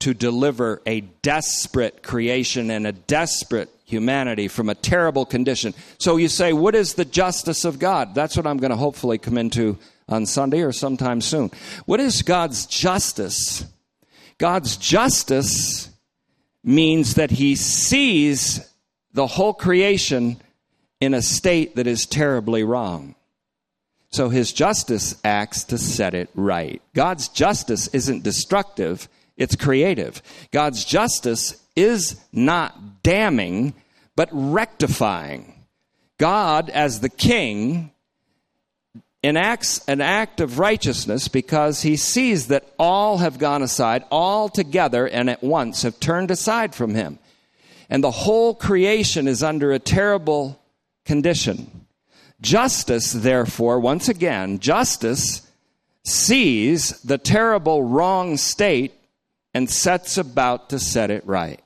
[0.00, 5.74] to deliver a desperate creation and a desperate humanity from a terrible condition.
[5.98, 8.14] So you say, what is the justice of God?
[8.14, 11.50] That's what I'm going to hopefully come into on Sunday or sometime soon.
[11.86, 13.64] What is God's justice?
[14.38, 15.90] God's justice
[16.62, 18.72] means that he sees
[19.12, 20.40] the whole creation
[21.00, 23.14] in a state that is terribly wrong.
[24.10, 26.80] So his justice acts to set it right.
[26.94, 30.22] God's justice isn't destructive, it's creative.
[30.50, 33.74] God's justice is not damning,
[34.16, 35.54] but rectifying.
[36.18, 37.92] God, as the king,
[39.22, 45.06] enacts an act of righteousness because he sees that all have gone aside, all together
[45.08, 47.18] and at once have turned aside from him.
[47.90, 50.60] And the whole creation is under a terrible
[51.04, 51.77] condition.
[52.40, 55.50] Justice, therefore, once again, justice
[56.04, 58.94] sees the terrible wrong state
[59.52, 61.60] and sets about to set it right.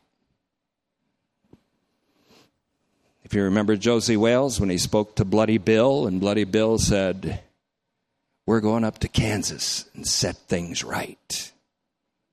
[3.25, 7.41] If you remember Josey Wales when he spoke to Bloody Bill, and Bloody Bill said,
[8.47, 11.53] We're going up to Kansas and set things right.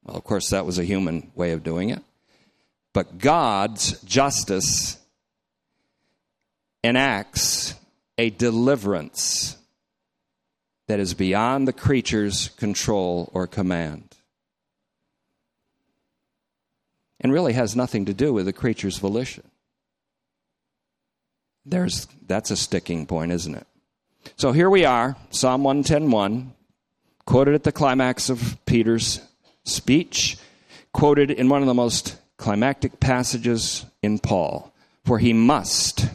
[0.04, 2.04] Well, of course, that was a human way of doing it.
[2.91, 4.97] But God's justice
[6.84, 7.75] enacts
[8.19, 9.55] a deliverance
[10.89, 14.17] that is beyond the creature's control or command.
[17.21, 19.49] And really has nothing to do with the creature's volition.
[21.65, 23.67] There's, that's a sticking point, isn't it?
[24.36, 26.47] So here we are, Psalm 110.1,
[27.25, 29.21] quoted at the climax of Peter's
[29.63, 30.38] speech,
[30.91, 34.73] quoted in one of the most climactic passages in Paul.
[35.05, 36.10] For he must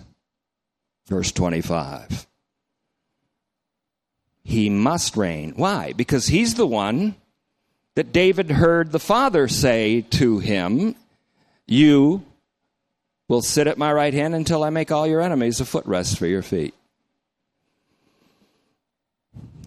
[1.06, 2.26] Verse 25.
[4.42, 5.54] He must reign.
[5.56, 5.92] Why?
[5.92, 7.16] Because he's the one
[7.94, 10.96] that David heard the Father say to him,
[11.66, 12.24] You
[13.28, 16.26] will sit at my right hand until I make all your enemies a footrest for
[16.26, 16.74] your feet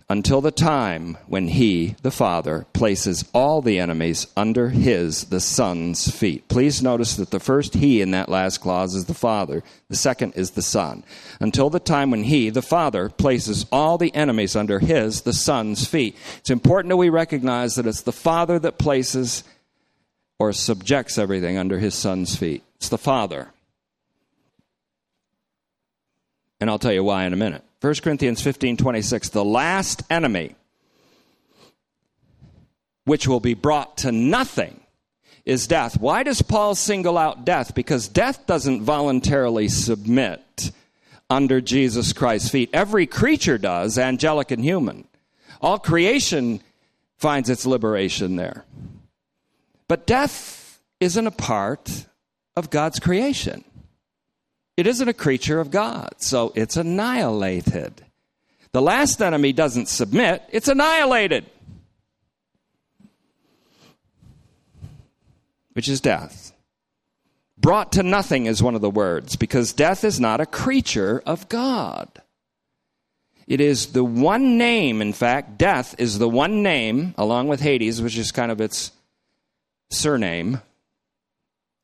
[0.09, 6.09] until the time when he, the Father, places all the enemies under his, the Son's
[6.09, 6.47] feet.
[6.47, 10.33] Please notice that the first he in that last clause is the Father, the second
[10.35, 11.03] is the Son.
[11.41, 15.85] Until the time when he, the Father, places all the enemies under his, the Son's
[15.85, 16.15] feet.
[16.37, 19.43] It's important that we recognize that it's the Father that places
[20.39, 22.63] or subjects everything under his Son's feet.
[22.77, 23.49] It's the Father.
[26.61, 27.63] And I'll tell you why in a minute.
[27.81, 30.55] 1 Corinthians 15 26, the last enemy
[33.05, 34.81] which will be brought to nothing
[35.45, 35.97] is death.
[35.97, 37.73] Why does Paul single out death?
[37.73, 40.71] Because death doesn't voluntarily submit
[41.29, 42.69] under Jesus Christ's feet.
[42.73, 45.07] Every creature does, angelic and human.
[45.61, 46.61] All creation
[47.15, 48.65] finds its liberation there.
[49.87, 52.07] But death isn't a part
[52.57, 53.63] of God's creation.
[54.77, 58.05] It isn't a creature of God, so it's annihilated.
[58.73, 61.45] The last enemy doesn't submit, it's annihilated,
[65.73, 66.53] which is death.
[67.57, 71.49] Brought to nothing is one of the words, because death is not a creature of
[71.49, 72.21] God.
[73.47, 77.99] It is the one name, in fact, death is the one name, along with Hades,
[77.99, 78.91] which is kind of its
[79.89, 80.61] surname.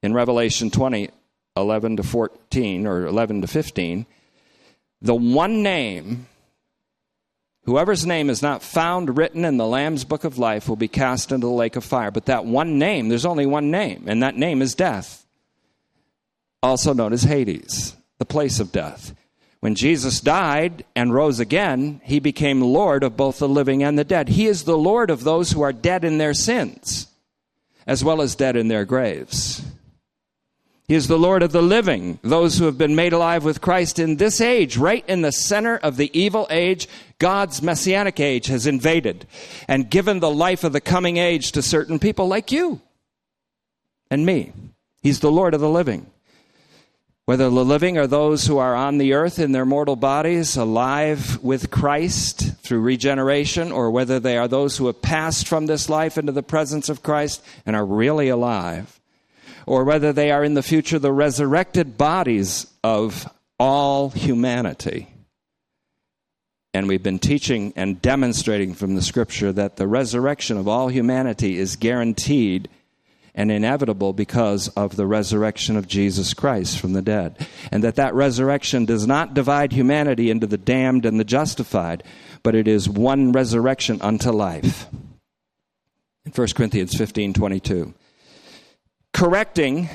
[0.03, 1.09] In Revelation 20,
[1.55, 4.05] 11 to 14 or 11 to 15,
[5.01, 6.27] the one name,
[7.65, 11.31] whoever's name is not found written in the Lamb's book of life will be cast
[11.31, 12.09] into the lake of fire.
[12.09, 15.25] But that one name, there's only one name, and that name is death,
[16.63, 19.13] also known as Hades, the place of death.
[19.59, 24.03] When Jesus died and rose again, he became Lord of both the living and the
[24.03, 24.27] dead.
[24.29, 27.07] He is the Lord of those who are dead in their sins,
[27.85, 29.63] as well as dead in their graves.
[30.87, 33.99] He is the Lord of the living, those who have been made alive with Christ
[33.99, 36.89] in this age, right in the center of the evil age.
[37.19, 39.25] God's messianic age has invaded
[39.69, 42.81] and given the life of the coming age to certain people like you
[44.11, 44.51] and me.
[45.01, 46.07] He's the Lord of the living.
[47.25, 51.41] Whether the living are those who are on the earth in their mortal bodies, alive
[51.41, 56.17] with Christ through regeneration, or whether they are those who have passed from this life
[56.17, 58.99] into the presence of Christ and are really alive
[59.65, 65.07] or whether they are in the future the resurrected bodies of all humanity.
[66.73, 71.57] And we've been teaching and demonstrating from the scripture that the resurrection of all humanity
[71.57, 72.67] is guaranteed
[73.35, 77.47] and inevitable because of the resurrection of Jesus Christ from the dead.
[77.71, 82.03] And that that resurrection does not divide humanity into the damned and the justified,
[82.43, 84.87] but it is one resurrection unto life.
[86.25, 87.93] In 1 Corinthians 15 22.
[89.13, 89.89] Correcting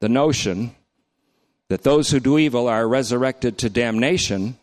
[0.00, 0.74] the notion
[1.68, 4.56] that those who do evil are resurrected to damnation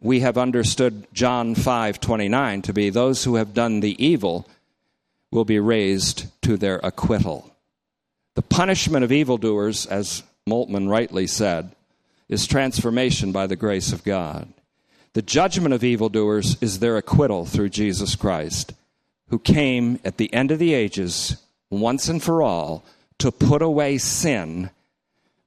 [0.00, 4.46] we have understood John 5:29 to be those who have done the evil
[5.30, 7.50] will be raised to their acquittal.
[8.34, 11.74] The punishment of evildoers, as Moltmann rightly said,
[12.28, 14.52] is transformation by the grace of God.
[15.14, 18.74] The judgment of evildoers is their acquittal through Jesus Christ,
[19.28, 21.36] who came at the end of the ages,
[21.70, 22.84] once and for all,
[23.18, 24.70] to put away sin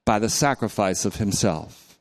[0.05, 1.97] by the sacrifice of himself.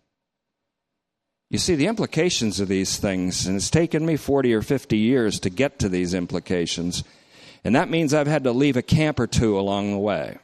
[1.50, 5.40] You see the implications of these things, and it's taken me 40 or 50 years
[5.40, 7.04] to get to these implications,
[7.64, 10.38] and that means I've had to leave a camp or two along the way.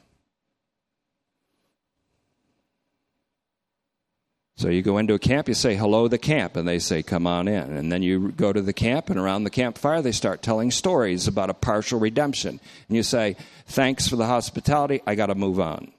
[4.56, 7.26] So you go into a camp, you say hello the camp, and they say come
[7.26, 7.76] on in.
[7.76, 11.26] And then you go to the camp, and around the campfire they start telling stories
[11.26, 12.60] about a partial redemption.
[12.88, 13.36] And you say,
[13.66, 15.92] thanks for the hospitality, I got to move on.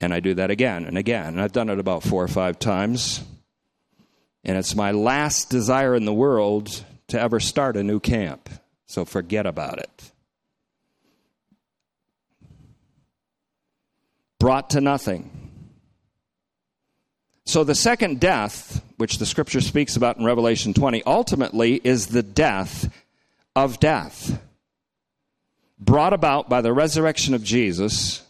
[0.00, 1.26] And I do that again and again.
[1.26, 3.22] And I've done it about four or five times.
[4.44, 8.48] And it's my last desire in the world to ever start a new camp.
[8.86, 10.12] So forget about it.
[14.38, 15.39] Brought to nothing.
[17.50, 22.22] So the second death, which the scripture speaks about in Revelation 20, ultimately is the
[22.22, 22.88] death
[23.56, 24.40] of death.
[25.76, 28.24] Brought about by the resurrection of Jesus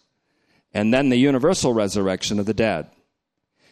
[0.72, 2.86] and then the universal resurrection of the dead.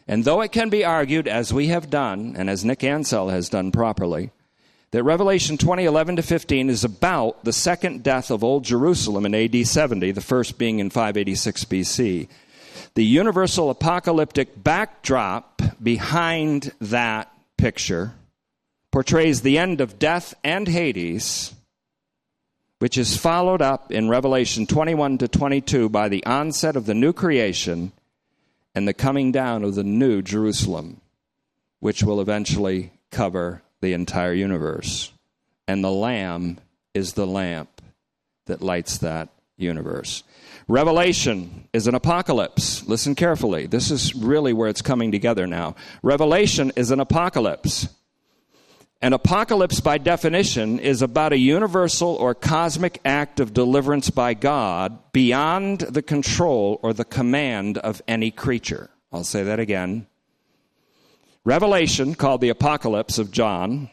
[0.07, 3.49] And though it can be argued, as we have done, and as Nick Ansell has
[3.49, 4.33] done properly,
[4.91, 9.35] that Revelation 20, 11 to 15 is about the second death of Old Jerusalem in
[9.35, 12.29] AD 70, the first being in 586 BC.
[12.95, 18.13] The universal apocalyptic backdrop behind that picture
[18.91, 21.55] portrays the end of death and Hades
[22.79, 27.13] which is followed up in Revelation 21 to 22 by the onset of the new
[27.13, 27.93] creation
[28.75, 31.01] and the coming down of the new Jerusalem,
[31.81, 35.13] which will eventually cover the entire universe.
[35.67, 36.59] And the Lamb
[36.95, 37.83] is the lamp
[38.47, 40.23] that lights that universe.
[40.69, 42.87] Revelation is an apocalypse.
[42.87, 43.67] Listen carefully.
[43.67, 45.75] This is really where it's coming together now.
[46.03, 47.89] Revelation is an apocalypse.
[49.01, 54.99] An apocalypse, by definition, is about a universal or cosmic act of deliverance by God
[55.13, 58.91] beyond the control or the command of any creature.
[59.11, 60.07] I'll say that again.
[61.45, 63.89] Revelation, called the Apocalypse of John,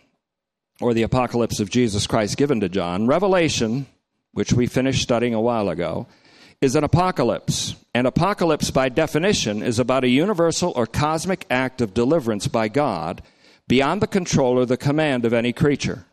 [0.82, 3.86] or the Apocalypse of Jesus Christ given to John, Revelation,
[4.34, 6.08] which we finished studying a while ago,
[6.62, 7.76] is an apocalypse.
[7.94, 13.22] An apocalypse, by definition, is about a universal or cosmic act of deliverance by God
[13.68, 16.06] beyond the control or the command of any creature.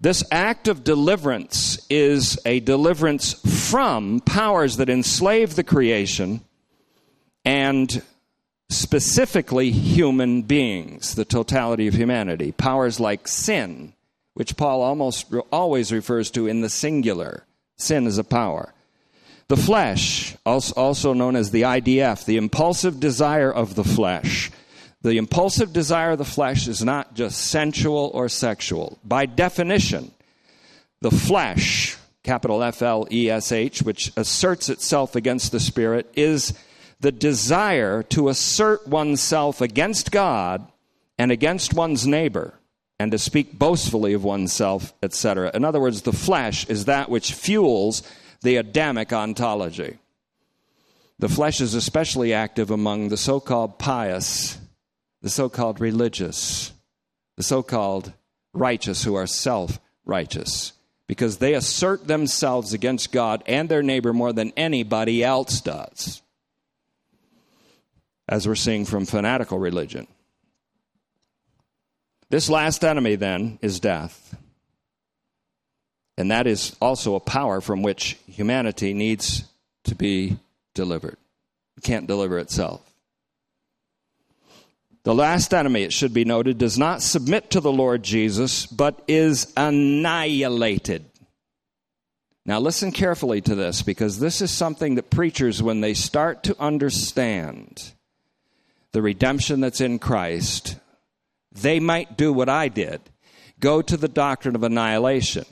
[0.00, 3.32] This act of deliverance is a deliverance
[3.70, 6.40] from powers that enslave the creation
[7.44, 8.02] and
[8.68, 12.52] specifically human beings, the totality of humanity.
[12.52, 13.94] Powers like sin,
[14.34, 17.44] which Paul almost always refers to in the singular.
[17.78, 18.74] Sin is a power.
[19.46, 24.50] The flesh, also known as the IDF, the impulsive desire of the flesh,
[25.00, 28.98] the impulsive desire of the flesh is not just sensual or sexual.
[29.04, 30.10] By definition,
[31.00, 36.52] the flesh, capital F L E S H, which asserts itself against the Spirit, is
[37.00, 40.66] the desire to assert oneself against God
[41.16, 42.57] and against one's neighbor
[42.98, 45.50] and to speak boastfully of oneself, etc.
[45.54, 48.02] In other words, the flesh is that which fuels
[48.42, 49.98] the Adamic ontology.
[51.18, 54.58] The flesh is especially active among the so called pious
[55.22, 56.72] the so called religious,
[57.36, 58.12] the so called
[58.52, 60.72] righteous who are self righteous,
[61.06, 66.22] because they assert themselves against God and their neighbor more than anybody else does,
[68.28, 70.06] as we're seeing from fanatical religion.
[72.30, 74.36] This last enemy, then, is death.
[76.16, 79.44] And that is also a power from which humanity needs
[79.84, 80.36] to be
[80.74, 81.16] delivered.
[81.76, 82.82] It can't deliver itself.
[85.04, 89.00] The last enemy, it should be noted, does not submit to the Lord Jesus, but
[89.08, 91.04] is annihilated.
[92.44, 96.60] Now, listen carefully to this because this is something that preachers, when they start to
[96.60, 97.92] understand
[98.92, 100.76] the redemption that's in Christ,
[101.52, 103.00] they might do what I did
[103.60, 105.44] go to the doctrine of annihilation.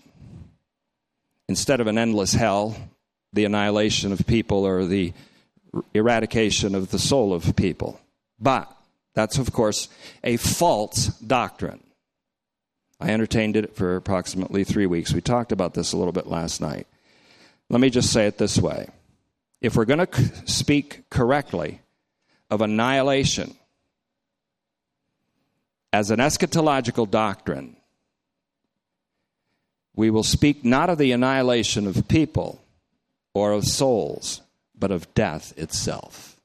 [1.48, 2.76] Instead of an endless hell,
[3.32, 5.12] the annihilation of people or the
[5.94, 8.00] eradication of the soul of people.
[8.38, 8.70] But
[9.14, 9.88] that's, of course,
[10.24, 11.82] a false doctrine.
[13.00, 15.12] I entertained it for approximately three weeks.
[15.12, 16.86] We talked about this a little bit last night.
[17.68, 18.88] Let me just say it this way
[19.60, 21.80] if we're going to speak correctly
[22.50, 23.54] of annihilation
[25.96, 27.74] as an eschatological doctrine,
[29.94, 32.60] we will speak not of the annihilation of people
[33.32, 34.42] or of souls,
[34.78, 36.38] but of death itself.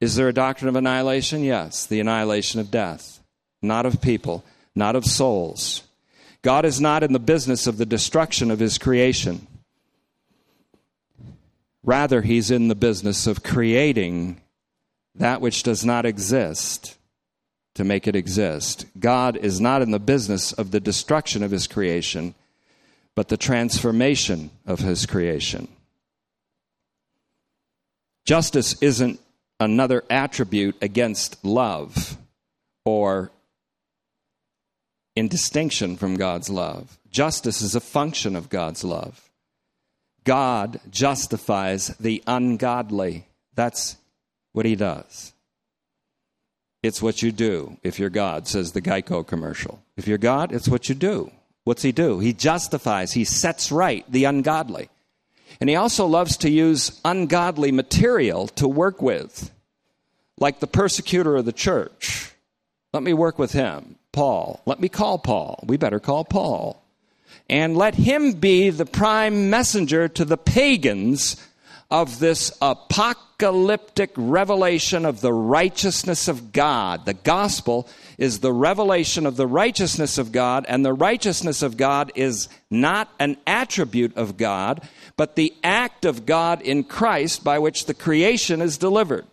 [0.00, 1.44] Is there a doctrine of annihilation?
[1.44, 3.20] Yes, the annihilation of death,
[3.62, 4.42] not of people,
[4.74, 5.84] not of souls.
[6.42, 9.46] God is not in the business of the destruction of his creation.
[11.84, 14.40] Rather, he's in the business of creating
[15.14, 16.96] that which does not exist
[17.74, 18.86] to make it exist.
[18.98, 22.34] God is not in the business of the destruction of his creation,
[23.14, 25.68] but the transformation of his creation.
[28.26, 29.20] Justice isn't
[29.58, 32.16] another attribute against love
[32.84, 33.30] or
[35.16, 36.98] in distinction from God's love.
[37.10, 39.30] Justice is a function of God's love.
[40.24, 43.26] God justifies the ungodly.
[43.54, 43.96] That's
[44.52, 45.32] what he does.
[46.82, 49.82] It's what you do if you're God, says the Geico commercial.
[49.96, 51.30] If you're God, it's what you do.
[51.64, 52.18] What's he do?
[52.20, 54.88] He justifies, he sets right the ungodly.
[55.60, 59.50] And he also loves to use ungodly material to work with,
[60.38, 62.32] like the persecutor of the church.
[62.94, 64.62] Let me work with him, Paul.
[64.64, 65.62] Let me call Paul.
[65.66, 66.82] We better call Paul
[67.50, 71.36] and let him be the prime messenger to the pagans
[71.90, 77.04] of this apocalyptic revelation of the righteousness of God.
[77.04, 82.12] The gospel is the revelation of the righteousness of God, and the righteousness of God
[82.14, 84.86] is not an attribute of God,
[85.16, 89.26] but the act of God in Christ by which the creation is delivered.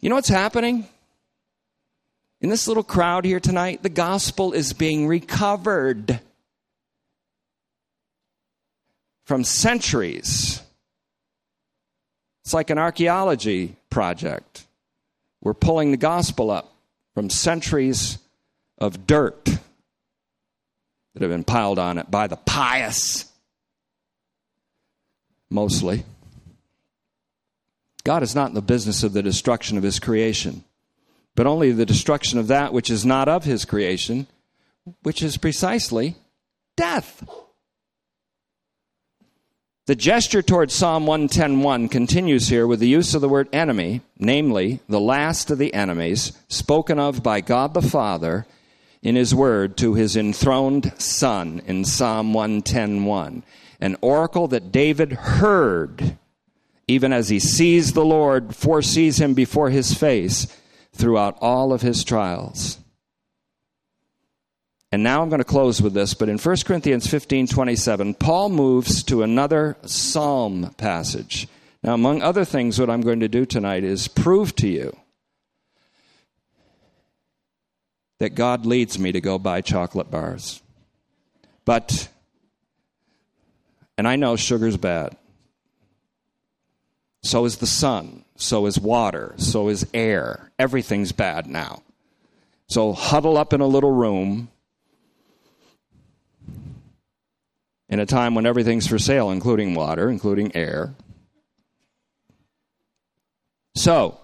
[0.00, 0.88] You know what's happening?
[2.40, 6.20] In this little crowd here tonight, the gospel is being recovered
[9.24, 10.62] from centuries.
[12.44, 14.66] It's like an archaeology project.
[15.40, 16.72] We're pulling the gospel up
[17.14, 18.18] from centuries
[18.78, 23.30] of dirt that have been piled on it by the pious,
[25.50, 26.04] mostly.
[28.04, 30.64] God is not in the business of the destruction of his creation
[31.34, 34.26] but only the destruction of that which is not of his creation,
[35.02, 36.16] which is precisely
[36.76, 37.26] death.
[39.86, 44.78] The gesture towards Psalm 110.1 continues here with the use of the word enemy, namely,
[44.88, 48.46] the last of the enemies, spoken of by God the Father
[49.02, 53.42] in his word to his enthroned Son in Psalm 110.1.
[53.80, 56.16] An oracle that David heard,
[56.86, 60.46] even as he sees the Lord, foresees him before his face
[60.92, 62.78] throughout all of his trials.
[64.92, 68.50] And now I'm going to close with this, but in 1 Corinthians 15 27, Paul
[68.50, 71.48] moves to another psalm passage.
[71.82, 74.96] Now, among other things, what I'm going to do tonight is prove to you
[78.18, 80.62] that God leads me to go buy chocolate bars.
[81.64, 82.08] But,
[83.98, 85.16] and I know sugar's bad.
[87.22, 90.50] So is the sun so is water, so is air.
[90.58, 91.82] Everything's bad now.
[92.66, 94.50] So huddle up in a little room
[97.92, 100.94] in a time when everything's for sale, including water, including air.
[103.74, 104.18] So,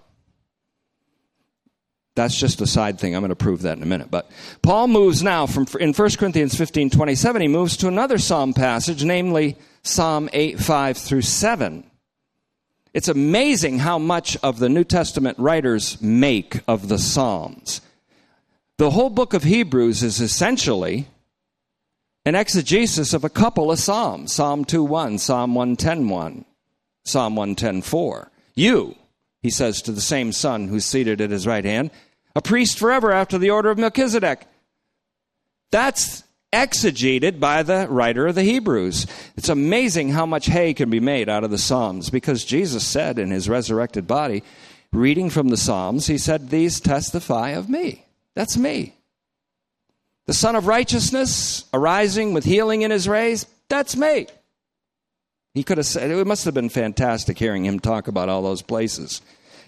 [2.14, 3.14] that's just a side thing.
[3.14, 4.10] I'm going to prove that in a minute.
[4.10, 4.30] But
[4.62, 9.04] Paul moves now from in 1 Corinthians 15 27, he moves to another psalm passage,
[9.04, 11.84] namely Psalm 8 5 through 7.
[12.94, 17.82] It's amazing how much of the New Testament writers make of the Psalms.
[18.78, 21.08] The whole book of Hebrews is essentially
[22.28, 26.44] an exegesis of a couple of Psalms Psalm 2:1, Psalm 110:1,
[27.04, 28.28] Psalm 110:4.
[28.54, 28.96] You,
[29.40, 31.90] he says to the same Son who's seated at his right hand,
[32.36, 34.46] a priest forever after the order of Melchizedek.
[35.70, 36.22] That's
[36.52, 39.06] exegeted by the writer of the Hebrews.
[39.36, 43.18] It's amazing how much hay can be made out of the Psalms because Jesus said
[43.18, 44.42] in his resurrected body,
[44.92, 48.04] reading from the Psalms, he said, These testify of me.
[48.34, 48.97] That's me.
[50.28, 54.26] The Sun of Righteousness arising with healing in his rays, that's me.
[55.54, 58.60] He could have said, it must have been fantastic hearing him talk about all those
[58.60, 59.22] places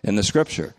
[0.04, 0.74] in the scripture.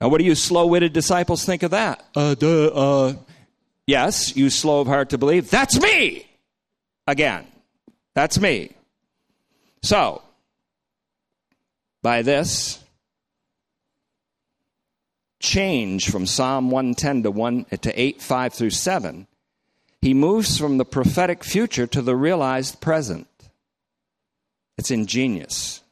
[0.00, 2.04] Now, what do you slow witted disciples think of that?
[2.14, 3.14] Uh, duh, uh.
[3.84, 5.50] Yes, you slow of heart to believe.
[5.50, 6.24] That's me!
[7.08, 7.44] Again,
[8.14, 8.76] that's me.
[9.82, 10.22] So,
[12.00, 12.78] by this,
[15.44, 19.26] change from Psalm 110 to 1 to 8, 5 through 7,
[20.00, 23.28] he moves from the prophetic future to the realized present.
[24.78, 25.82] It's ingenious.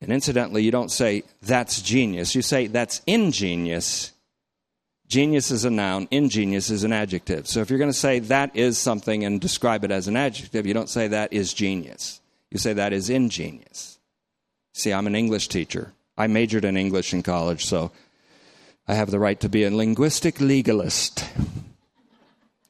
[0.00, 2.34] And incidentally, you don't say, that's genius.
[2.34, 4.12] You say, that's ingenious.
[5.06, 7.46] Genius is a noun, ingenious is an adjective.
[7.46, 10.66] So if you're going to say that is something and describe it as an adjective,
[10.66, 12.20] you don't say that is genius.
[12.50, 13.98] You say that is ingenious.
[14.72, 15.92] See, I'm an English teacher.
[16.16, 17.90] I majored in English in college, so
[18.86, 21.24] I have the right to be a linguistic legalist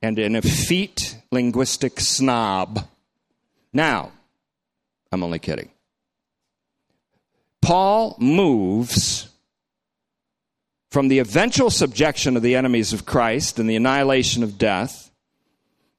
[0.00, 2.86] and an effete linguistic snob.
[3.72, 4.12] Now,
[5.10, 5.70] I'm only kidding.
[7.60, 9.28] Paul moves
[10.90, 15.10] from the eventual subjection of the enemies of Christ and the annihilation of death.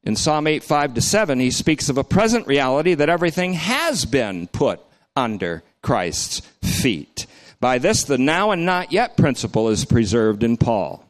[0.04, 4.06] In Psalm 8, 5 to 7, he speaks of a present reality that everything has
[4.06, 4.80] been put
[5.16, 7.26] under Christ's feet.
[7.60, 11.06] By this, the now and not yet principle is preserved in Paul.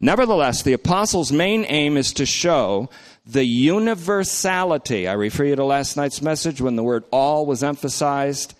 [0.00, 2.88] Nevertheless, the apostle's main aim is to show
[3.26, 5.06] the universality.
[5.06, 8.54] I refer you to last night's message when the word all was emphasized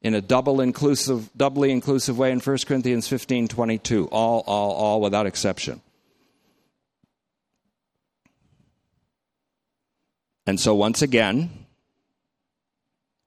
[0.00, 4.08] in a double inclusive, doubly inclusive way in 1 Corinthians 15 22.
[4.08, 5.82] All, all, all without exception.
[10.46, 11.50] And so, once again,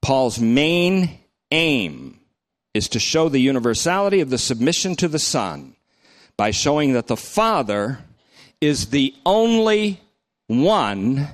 [0.01, 1.20] Paul's main
[1.51, 2.18] aim
[2.74, 5.76] is to show the universality of the submission to the Son
[6.38, 7.99] by showing that the Father
[8.61, 9.99] is the only
[10.47, 11.28] one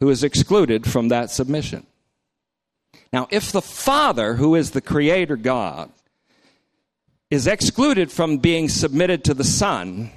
[0.00, 1.86] who is excluded from that submission.
[3.12, 5.90] Now, if the Father, who is the Creator God,
[7.30, 10.10] is excluded from being submitted to the Son,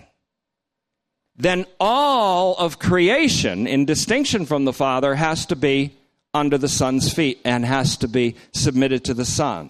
[1.35, 5.95] then all of creation, in distinction from the Father, has to be
[6.33, 9.69] under the Son's feet and has to be submitted to the Son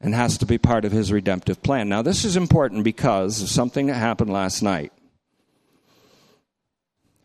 [0.00, 1.88] and has to be part of his redemptive plan.
[1.88, 4.92] Now, this is important because of something that happened last night.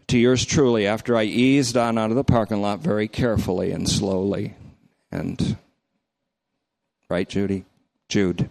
[0.08, 3.88] To yours truly, after I eased on out of the parking lot very carefully and
[3.88, 4.56] slowly,
[5.12, 5.58] and
[7.10, 7.66] right, Judy?
[8.10, 8.50] Jude.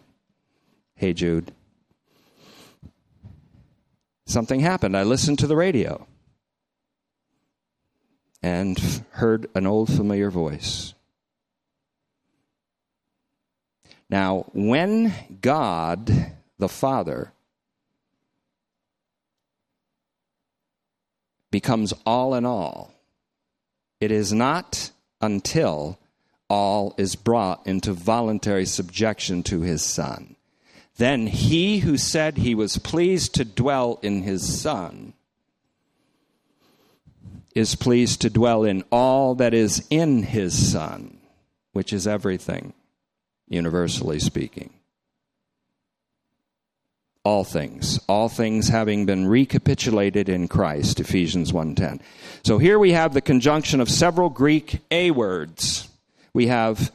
[0.94, 1.52] Hey, Jude.
[4.26, 4.96] Something happened.
[4.96, 6.06] I listened to the radio
[8.42, 10.94] and heard an old familiar voice.
[14.08, 17.32] Now, when God the Father
[21.50, 22.92] becomes all in all,
[24.00, 25.98] it is not until
[26.48, 30.34] all is brought into voluntary subjection to his Son.
[30.96, 35.12] Then he who said he was pleased to dwell in his Son
[37.60, 41.18] is pleased to dwell in all that is in his Son,
[41.72, 42.72] which is everything,
[43.48, 44.70] universally speaking.
[47.22, 52.00] All things, all things having been recapitulated in Christ, Ephesians 1:10.
[52.42, 55.88] So here we have the conjunction of several Greek A words.
[56.32, 56.90] We have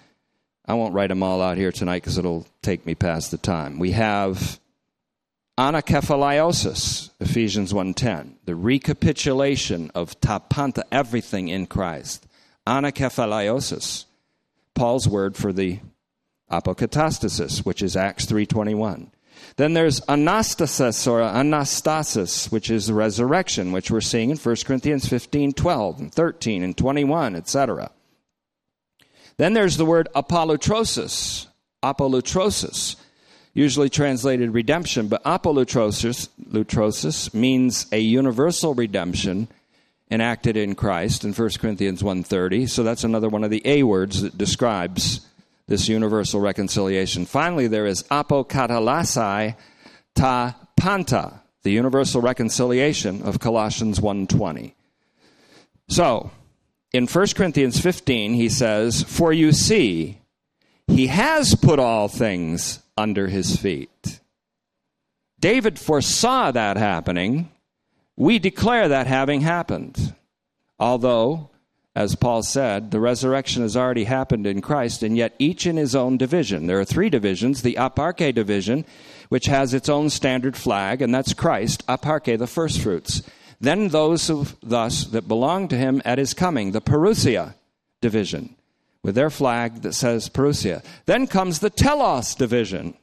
[0.68, 3.78] I won't write them all out here tonight because it'll take me past the time.
[3.78, 4.60] We have
[5.58, 12.28] anakephalaiosis, Ephesians 1.10, the recapitulation of tapanta, everything in Christ.
[12.68, 14.06] Anakephalaiosis,
[14.74, 15.80] Paul's word for the
[16.52, 19.12] apokatastasis, which is Acts 3.21.
[19.58, 25.08] Then there's anastasis or anastasis, which is the resurrection, which we're seeing in 1 Corinthians
[25.08, 27.92] 15, 12, and 13, and 21, etc.
[29.38, 31.48] Then there's the word apolutrosis,
[31.84, 32.96] apolutrosis,
[33.56, 36.30] usually translated redemption, but apolutrosis
[37.34, 39.48] means a universal redemption
[40.12, 42.68] enacted in Christ in 1 Corinthians 1:30.
[42.68, 45.22] So that's another one of the A words that describes
[45.68, 47.26] this universal reconciliation.
[47.26, 49.56] Finally, there is apokatalasai
[50.14, 54.76] ta panta, the universal reconciliation of Colossians 1:20.
[55.88, 56.30] So,
[56.92, 60.20] in 1 Corinthians 15, he says, "For you see,
[60.88, 64.20] he has put all things under his feet.
[65.40, 67.52] David foresaw that happening.
[68.16, 70.16] We declare that having happened.
[70.80, 71.50] Although,
[71.96, 75.96] as Paul said, the resurrection has already happened in Christ, and yet each in his
[75.96, 76.68] own division.
[76.68, 78.86] There are three divisions the aparche division,
[79.30, 83.22] which has its own standard flag, and that's Christ, aparche, the firstfruits.
[83.62, 87.56] Then those of thus that belong to him at his coming, the Parousia
[88.02, 88.56] division,
[89.06, 90.84] with their flag that says Parousia.
[91.06, 92.96] Then comes the Telos division.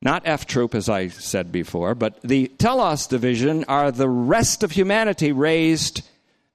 [0.00, 4.70] Not F Troop, as I said before, but the Telos division are the rest of
[4.70, 6.00] humanity raised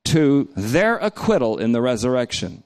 [0.05, 2.63] to their acquittal in the resurrection.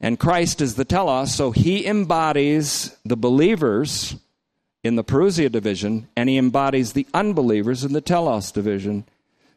[0.00, 4.16] And Christ is the telos, so he embodies the believers
[4.82, 9.04] in the Parousia division, and he embodies the unbelievers in the telos division.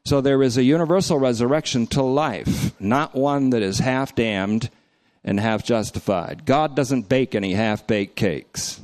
[0.04, 4.70] So there is a universal resurrection to life, not one that is half damned
[5.24, 6.46] and half justified.
[6.46, 8.80] God doesn't bake any half baked cakes.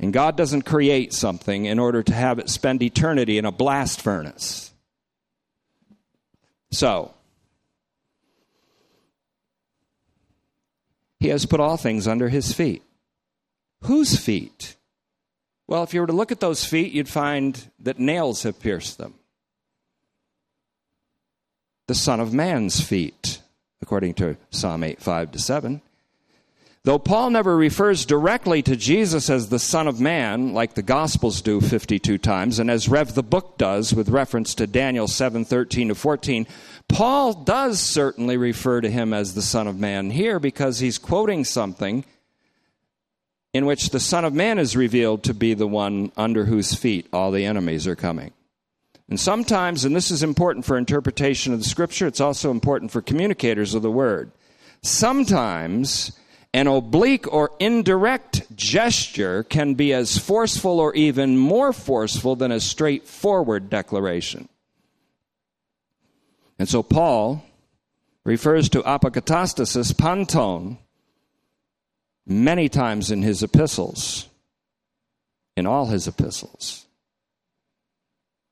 [0.00, 4.00] And God doesn't create something in order to have it spend eternity in a blast
[4.00, 4.72] furnace.
[6.70, 7.14] So,
[11.18, 12.82] he has put all things under his feet.
[13.82, 14.76] Whose feet?
[15.66, 18.98] Well, if you were to look at those feet, you'd find that nails have pierced
[18.98, 19.14] them.
[21.88, 23.40] The Son of Man's feet,
[23.80, 25.82] according to Psalm 8 5 to 7.
[26.84, 31.42] Though Paul never refers directly to Jesus as the Son of Man, like the Gospels
[31.42, 35.88] do 52 times, and as Rev the Book does with reference to Daniel 7 13
[35.88, 36.46] to 14,
[36.88, 41.44] Paul does certainly refer to him as the Son of Man here because he's quoting
[41.44, 42.04] something
[43.52, 47.06] in which the Son of Man is revealed to be the one under whose feet
[47.12, 48.32] all the enemies are coming.
[49.08, 53.00] And sometimes, and this is important for interpretation of the Scripture, it's also important for
[53.00, 54.30] communicators of the Word.
[54.82, 56.12] Sometimes,
[56.52, 62.60] an oblique or indirect gesture can be as forceful or even more forceful than a
[62.60, 64.48] straightforward declaration.
[66.58, 67.44] And so Paul
[68.24, 70.78] refers to apokatastasis panton
[72.26, 74.28] many times in his epistles,
[75.56, 76.86] in all his epistles,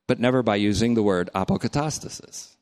[0.06, 2.56] but never by using the word apokatastasis.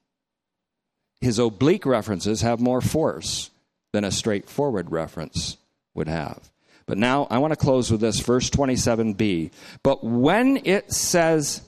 [1.20, 3.51] His oblique references have more force
[3.92, 5.57] than a straightforward reference
[5.95, 6.51] would have.
[6.86, 9.51] But now I want to close with this, verse 27b.
[9.82, 11.62] But when it says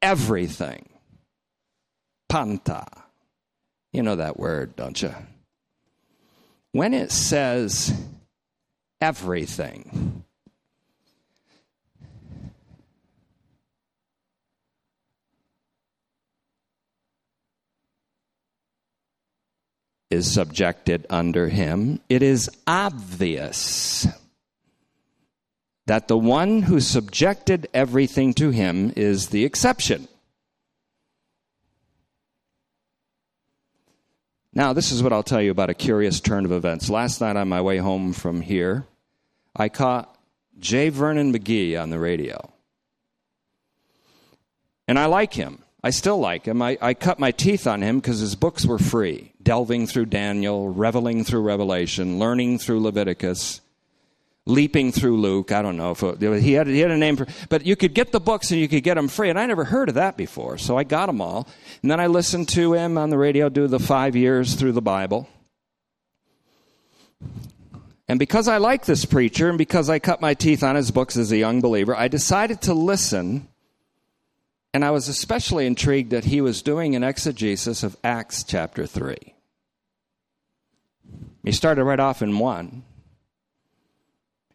[0.00, 0.88] everything,
[2.28, 2.86] panta,
[3.92, 5.14] you know that word, don't you?
[6.72, 7.92] When it says
[9.00, 10.24] everything,
[20.12, 24.06] is subjected under him, it is obvious
[25.86, 30.06] that the one who subjected everything to him is the exception.
[34.54, 36.90] Now, this is what I'll tell you about a curious turn of events.
[36.90, 38.86] Last night on my way home from here,
[39.56, 40.14] I caught
[40.58, 40.90] J.
[40.90, 42.52] Vernon McGee on the radio.
[44.86, 45.62] And I like him.
[45.82, 46.60] I still like him.
[46.60, 49.31] I, I cut my teeth on him because his books were free.
[49.42, 53.60] Delving through Daniel, reveling through Revelation, learning through Leviticus,
[54.46, 55.52] leaping through Luke.
[55.52, 57.94] I don't know if it, he, had, he had a name for but you could
[57.94, 59.30] get the books and you could get them free.
[59.30, 60.58] And I never heard of that before.
[60.58, 61.48] So I got them all.
[61.82, 64.82] And then I listened to him on the radio do the five years through the
[64.82, 65.28] Bible.
[68.08, 71.16] And because I like this preacher and because I cut my teeth on his books
[71.16, 73.48] as a young believer, I decided to listen
[74.74, 79.31] and I was especially intrigued that he was doing an exegesis of Acts chapter 3.
[81.42, 82.82] He started right off in 1.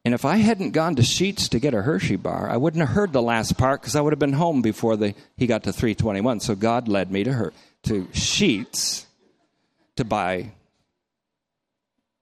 [0.05, 2.95] And if I hadn't gone to Sheetz to get a Hershey bar, I wouldn't have
[2.95, 5.73] heard the last part because I would have been home before the, he got to
[5.73, 6.39] 321.
[6.39, 7.51] So God led me to her
[7.83, 9.05] to Sheetz
[9.97, 10.51] to buy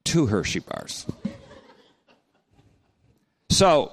[0.04, 1.06] two Hershey bars.
[3.50, 3.92] So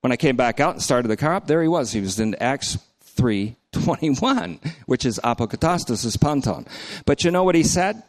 [0.00, 1.92] when I came back out and started the car up, there he was.
[1.92, 2.78] He was in Acts
[3.16, 6.66] 3:21, which is apokatastasis panton.
[7.04, 8.02] But you know what he said?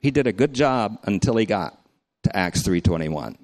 [0.00, 1.78] He did a good job until he got
[2.24, 3.36] to Acts 3:21.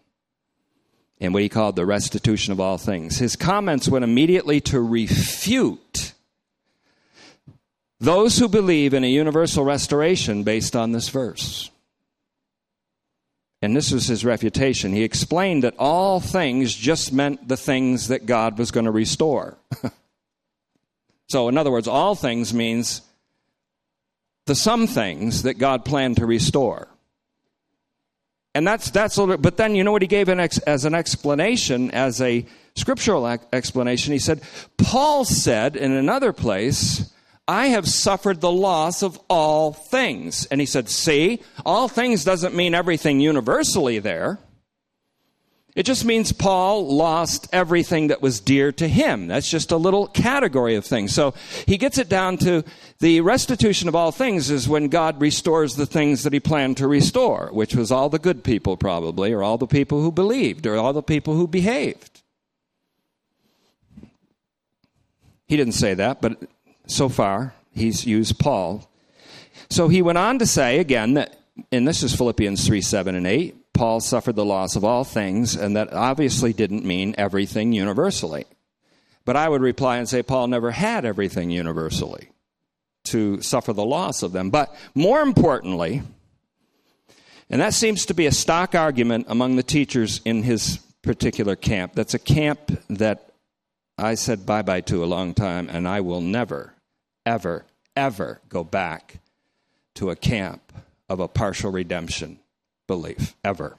[1.21, 3.19] And what he called the restitution of all things.
[3.19, 6.13] His comments went immediately to refute
[7.99, 11.71] those who believe in a universal restoration based on this verse.
[13.63, 14.93] And this was his refutation.
[14.93, 19.57] He explained that all things just meant the things that God was going to restore.
[21.29, 23.03] So, in other words, all things means
[24.47, 26.89] the some things that God planned to restore.
[28.55, 30.87] And that's, that's a little but then you know what he gave an ex, as
[30.87, 34.13] an explanation, as a scriptural explanation?
[34.15, 34.41] He said,
[34.79, 37.13] Paul said in another place,
[37.49, 40.47] I have suffered the loss of all things.
[40.47, 44.39] And he said, See, all things doesn't mean everything universally there.
[45.77, 49.27] It just means Paul lost everything that was dear to him.
[49.27, 51.15] That's just a little category of things.
[51.15, 51.35] So
[51.67, 52.65] he gets it down to
[53.01, 56.89] the restitution of all things is when God restores the things that he planned to
[56.89, 60.77] restore, which was all the good people, probably, or all the people who believed, or
[60.77, 62.23] all the people who behaved.
[65.47, 66.43] He didn't say that, but
[66.87, 68.89] so far he's used Paul.
[69.69, 71.39] So he went on to say again that,
[71.71, 75.55] and this is Philippians 3 7 and 8 Paul suffered the loss of all things,
[75.55, 78.47] and that obviously didn't mean everything universally.
[79.27, 82.31] But I would reply and say Paul never had everything universally
[83.05, 84.49] to suffer the loss of them.
[84.49, 86.03] But more importantly,
[87.51, 91.93] and that seems to be a stock argument among the teachers in his particular camp.
[91.95, 93.31] That's a camp that
[93.99, 96.73] I said bye bye to a long time, and I will never,
[97.27, 99.21] ever, ever go back
[99.97, 100.73] to a camp
[101.11, 102.39] of a partial redemption
[102.87, 103.77] belief, ever.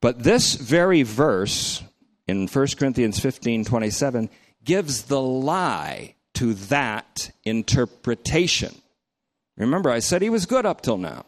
[0.00, 1.82] But this very verse
[2.26, 4.30] in 1 Corinthians 15 27
[4.64, 8.74] gives the lie to that interpretation.
[9.56, 11.24] Remember, I said he was good up till now.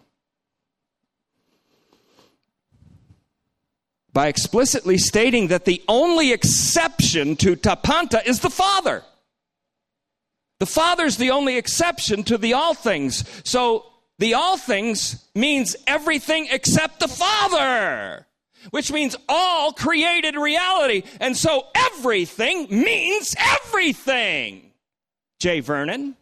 [4.13, 9.03] By explicitly stating that the only exception to tapanta is the Father.
[10.59, 13.25] The Father's the only exception to the all things.
[13.45, 13.87] So
[14.19, 18.27] the all things means everything except the Father,
[18.71, 21.05] which means all created reality.
[21.21, 24.73] And so everything means everything.
[25.39, 25.61] J.
[25.61, 26.17] Vernon.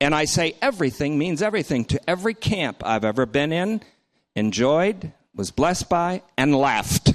[0.00, 3.80] And I say everything means everything to every camp I've ever been in,
[4.34, 7.05] enjoyed, was blessed by, and left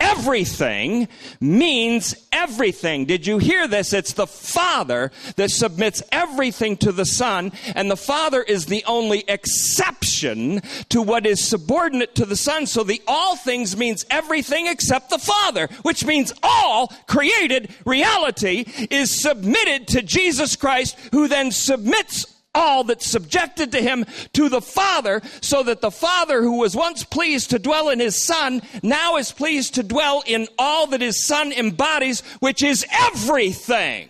[0.00, 1.06] everything
[1.40, 3.04] means everything.
[3.04, 3.92] Did you hear this?
[3.92, 9.24] It's the Father that submits everything to the Son, and the Father is the only
[9.28, 12.66] exception to what is subordinate to the Son.
[12.66, 19.20] So the all things means everything except the Father, which means all created reality is
[19.20, 25.22] submitted to Jesus Christ, who then submits all that's subjected to him to the Father,
[25.40, 29.32] so that the Father, who was once pleased to dwell in his Son, now is
[29.32, 34.08] pleased to dwell in all that his Son embodies, which is everything.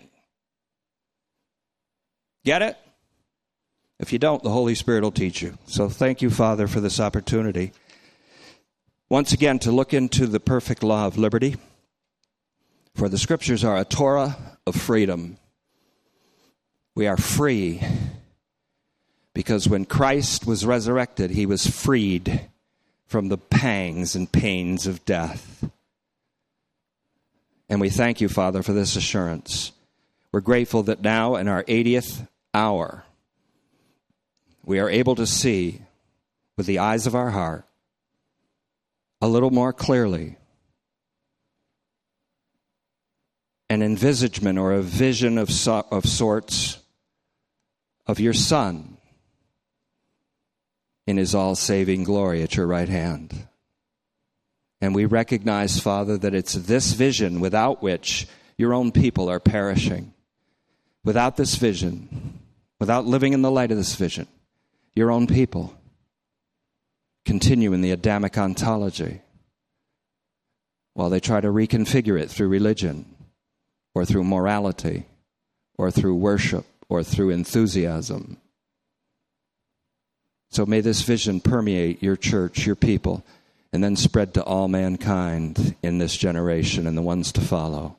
[2.45, 2.77] Get it?
[3.99, 5.59] If you don't, the Holy Spirit will teach you.
[5.67, 7.73] So thank you, Father, for this opportunity.
[9.11, 11.57] Once again, to look into the perfect law of liberty.
[12.95, 14.37] For the scriptures are a Torah
[14.67, 15.37] of freedom.
[16.97, 17.83] We are free
[19.41, 22.43] because when Christ was resurrected, he was freed
[23.07, 25.65] from the pangs and pains of death.
[27.67, 29.73] And we thank you, Father, for this assurance.
[30.31, 33.05] We're grateful that now, in our 80th hour,
[34.63, 35.81] we are able to see
[36.59, 37.65] with the eyes of our heart
[39.23, 40.37] a little more clearly
[43.71, 46.77] an envisagement or a vision of, so, of sorts
[48.07, 48.99] of your Son
[51.11, 53.47] in his all saving glory at your right hand.
[54.81, 60.15] And we recognize, Father, that it's this vision without which your own people are perishing.
[61.05, 62.39] Without this vision,
[62.79, 64.27] without living in the light of this vision,
[64.95, 65.75] your own people
[67.25, 69.21] continue in the Adamic ontology
[70.95, 73.05] while they try to reconfigure it through religion
[73.95, 75.07] or through morality
[75.77, 78.37] or through worship or through enthusiasm
[80.51, 83.25] so may this vision permeate your church, your people,
[83.73, 87.97] and then spread to all mankind in this generation and the ones to follow.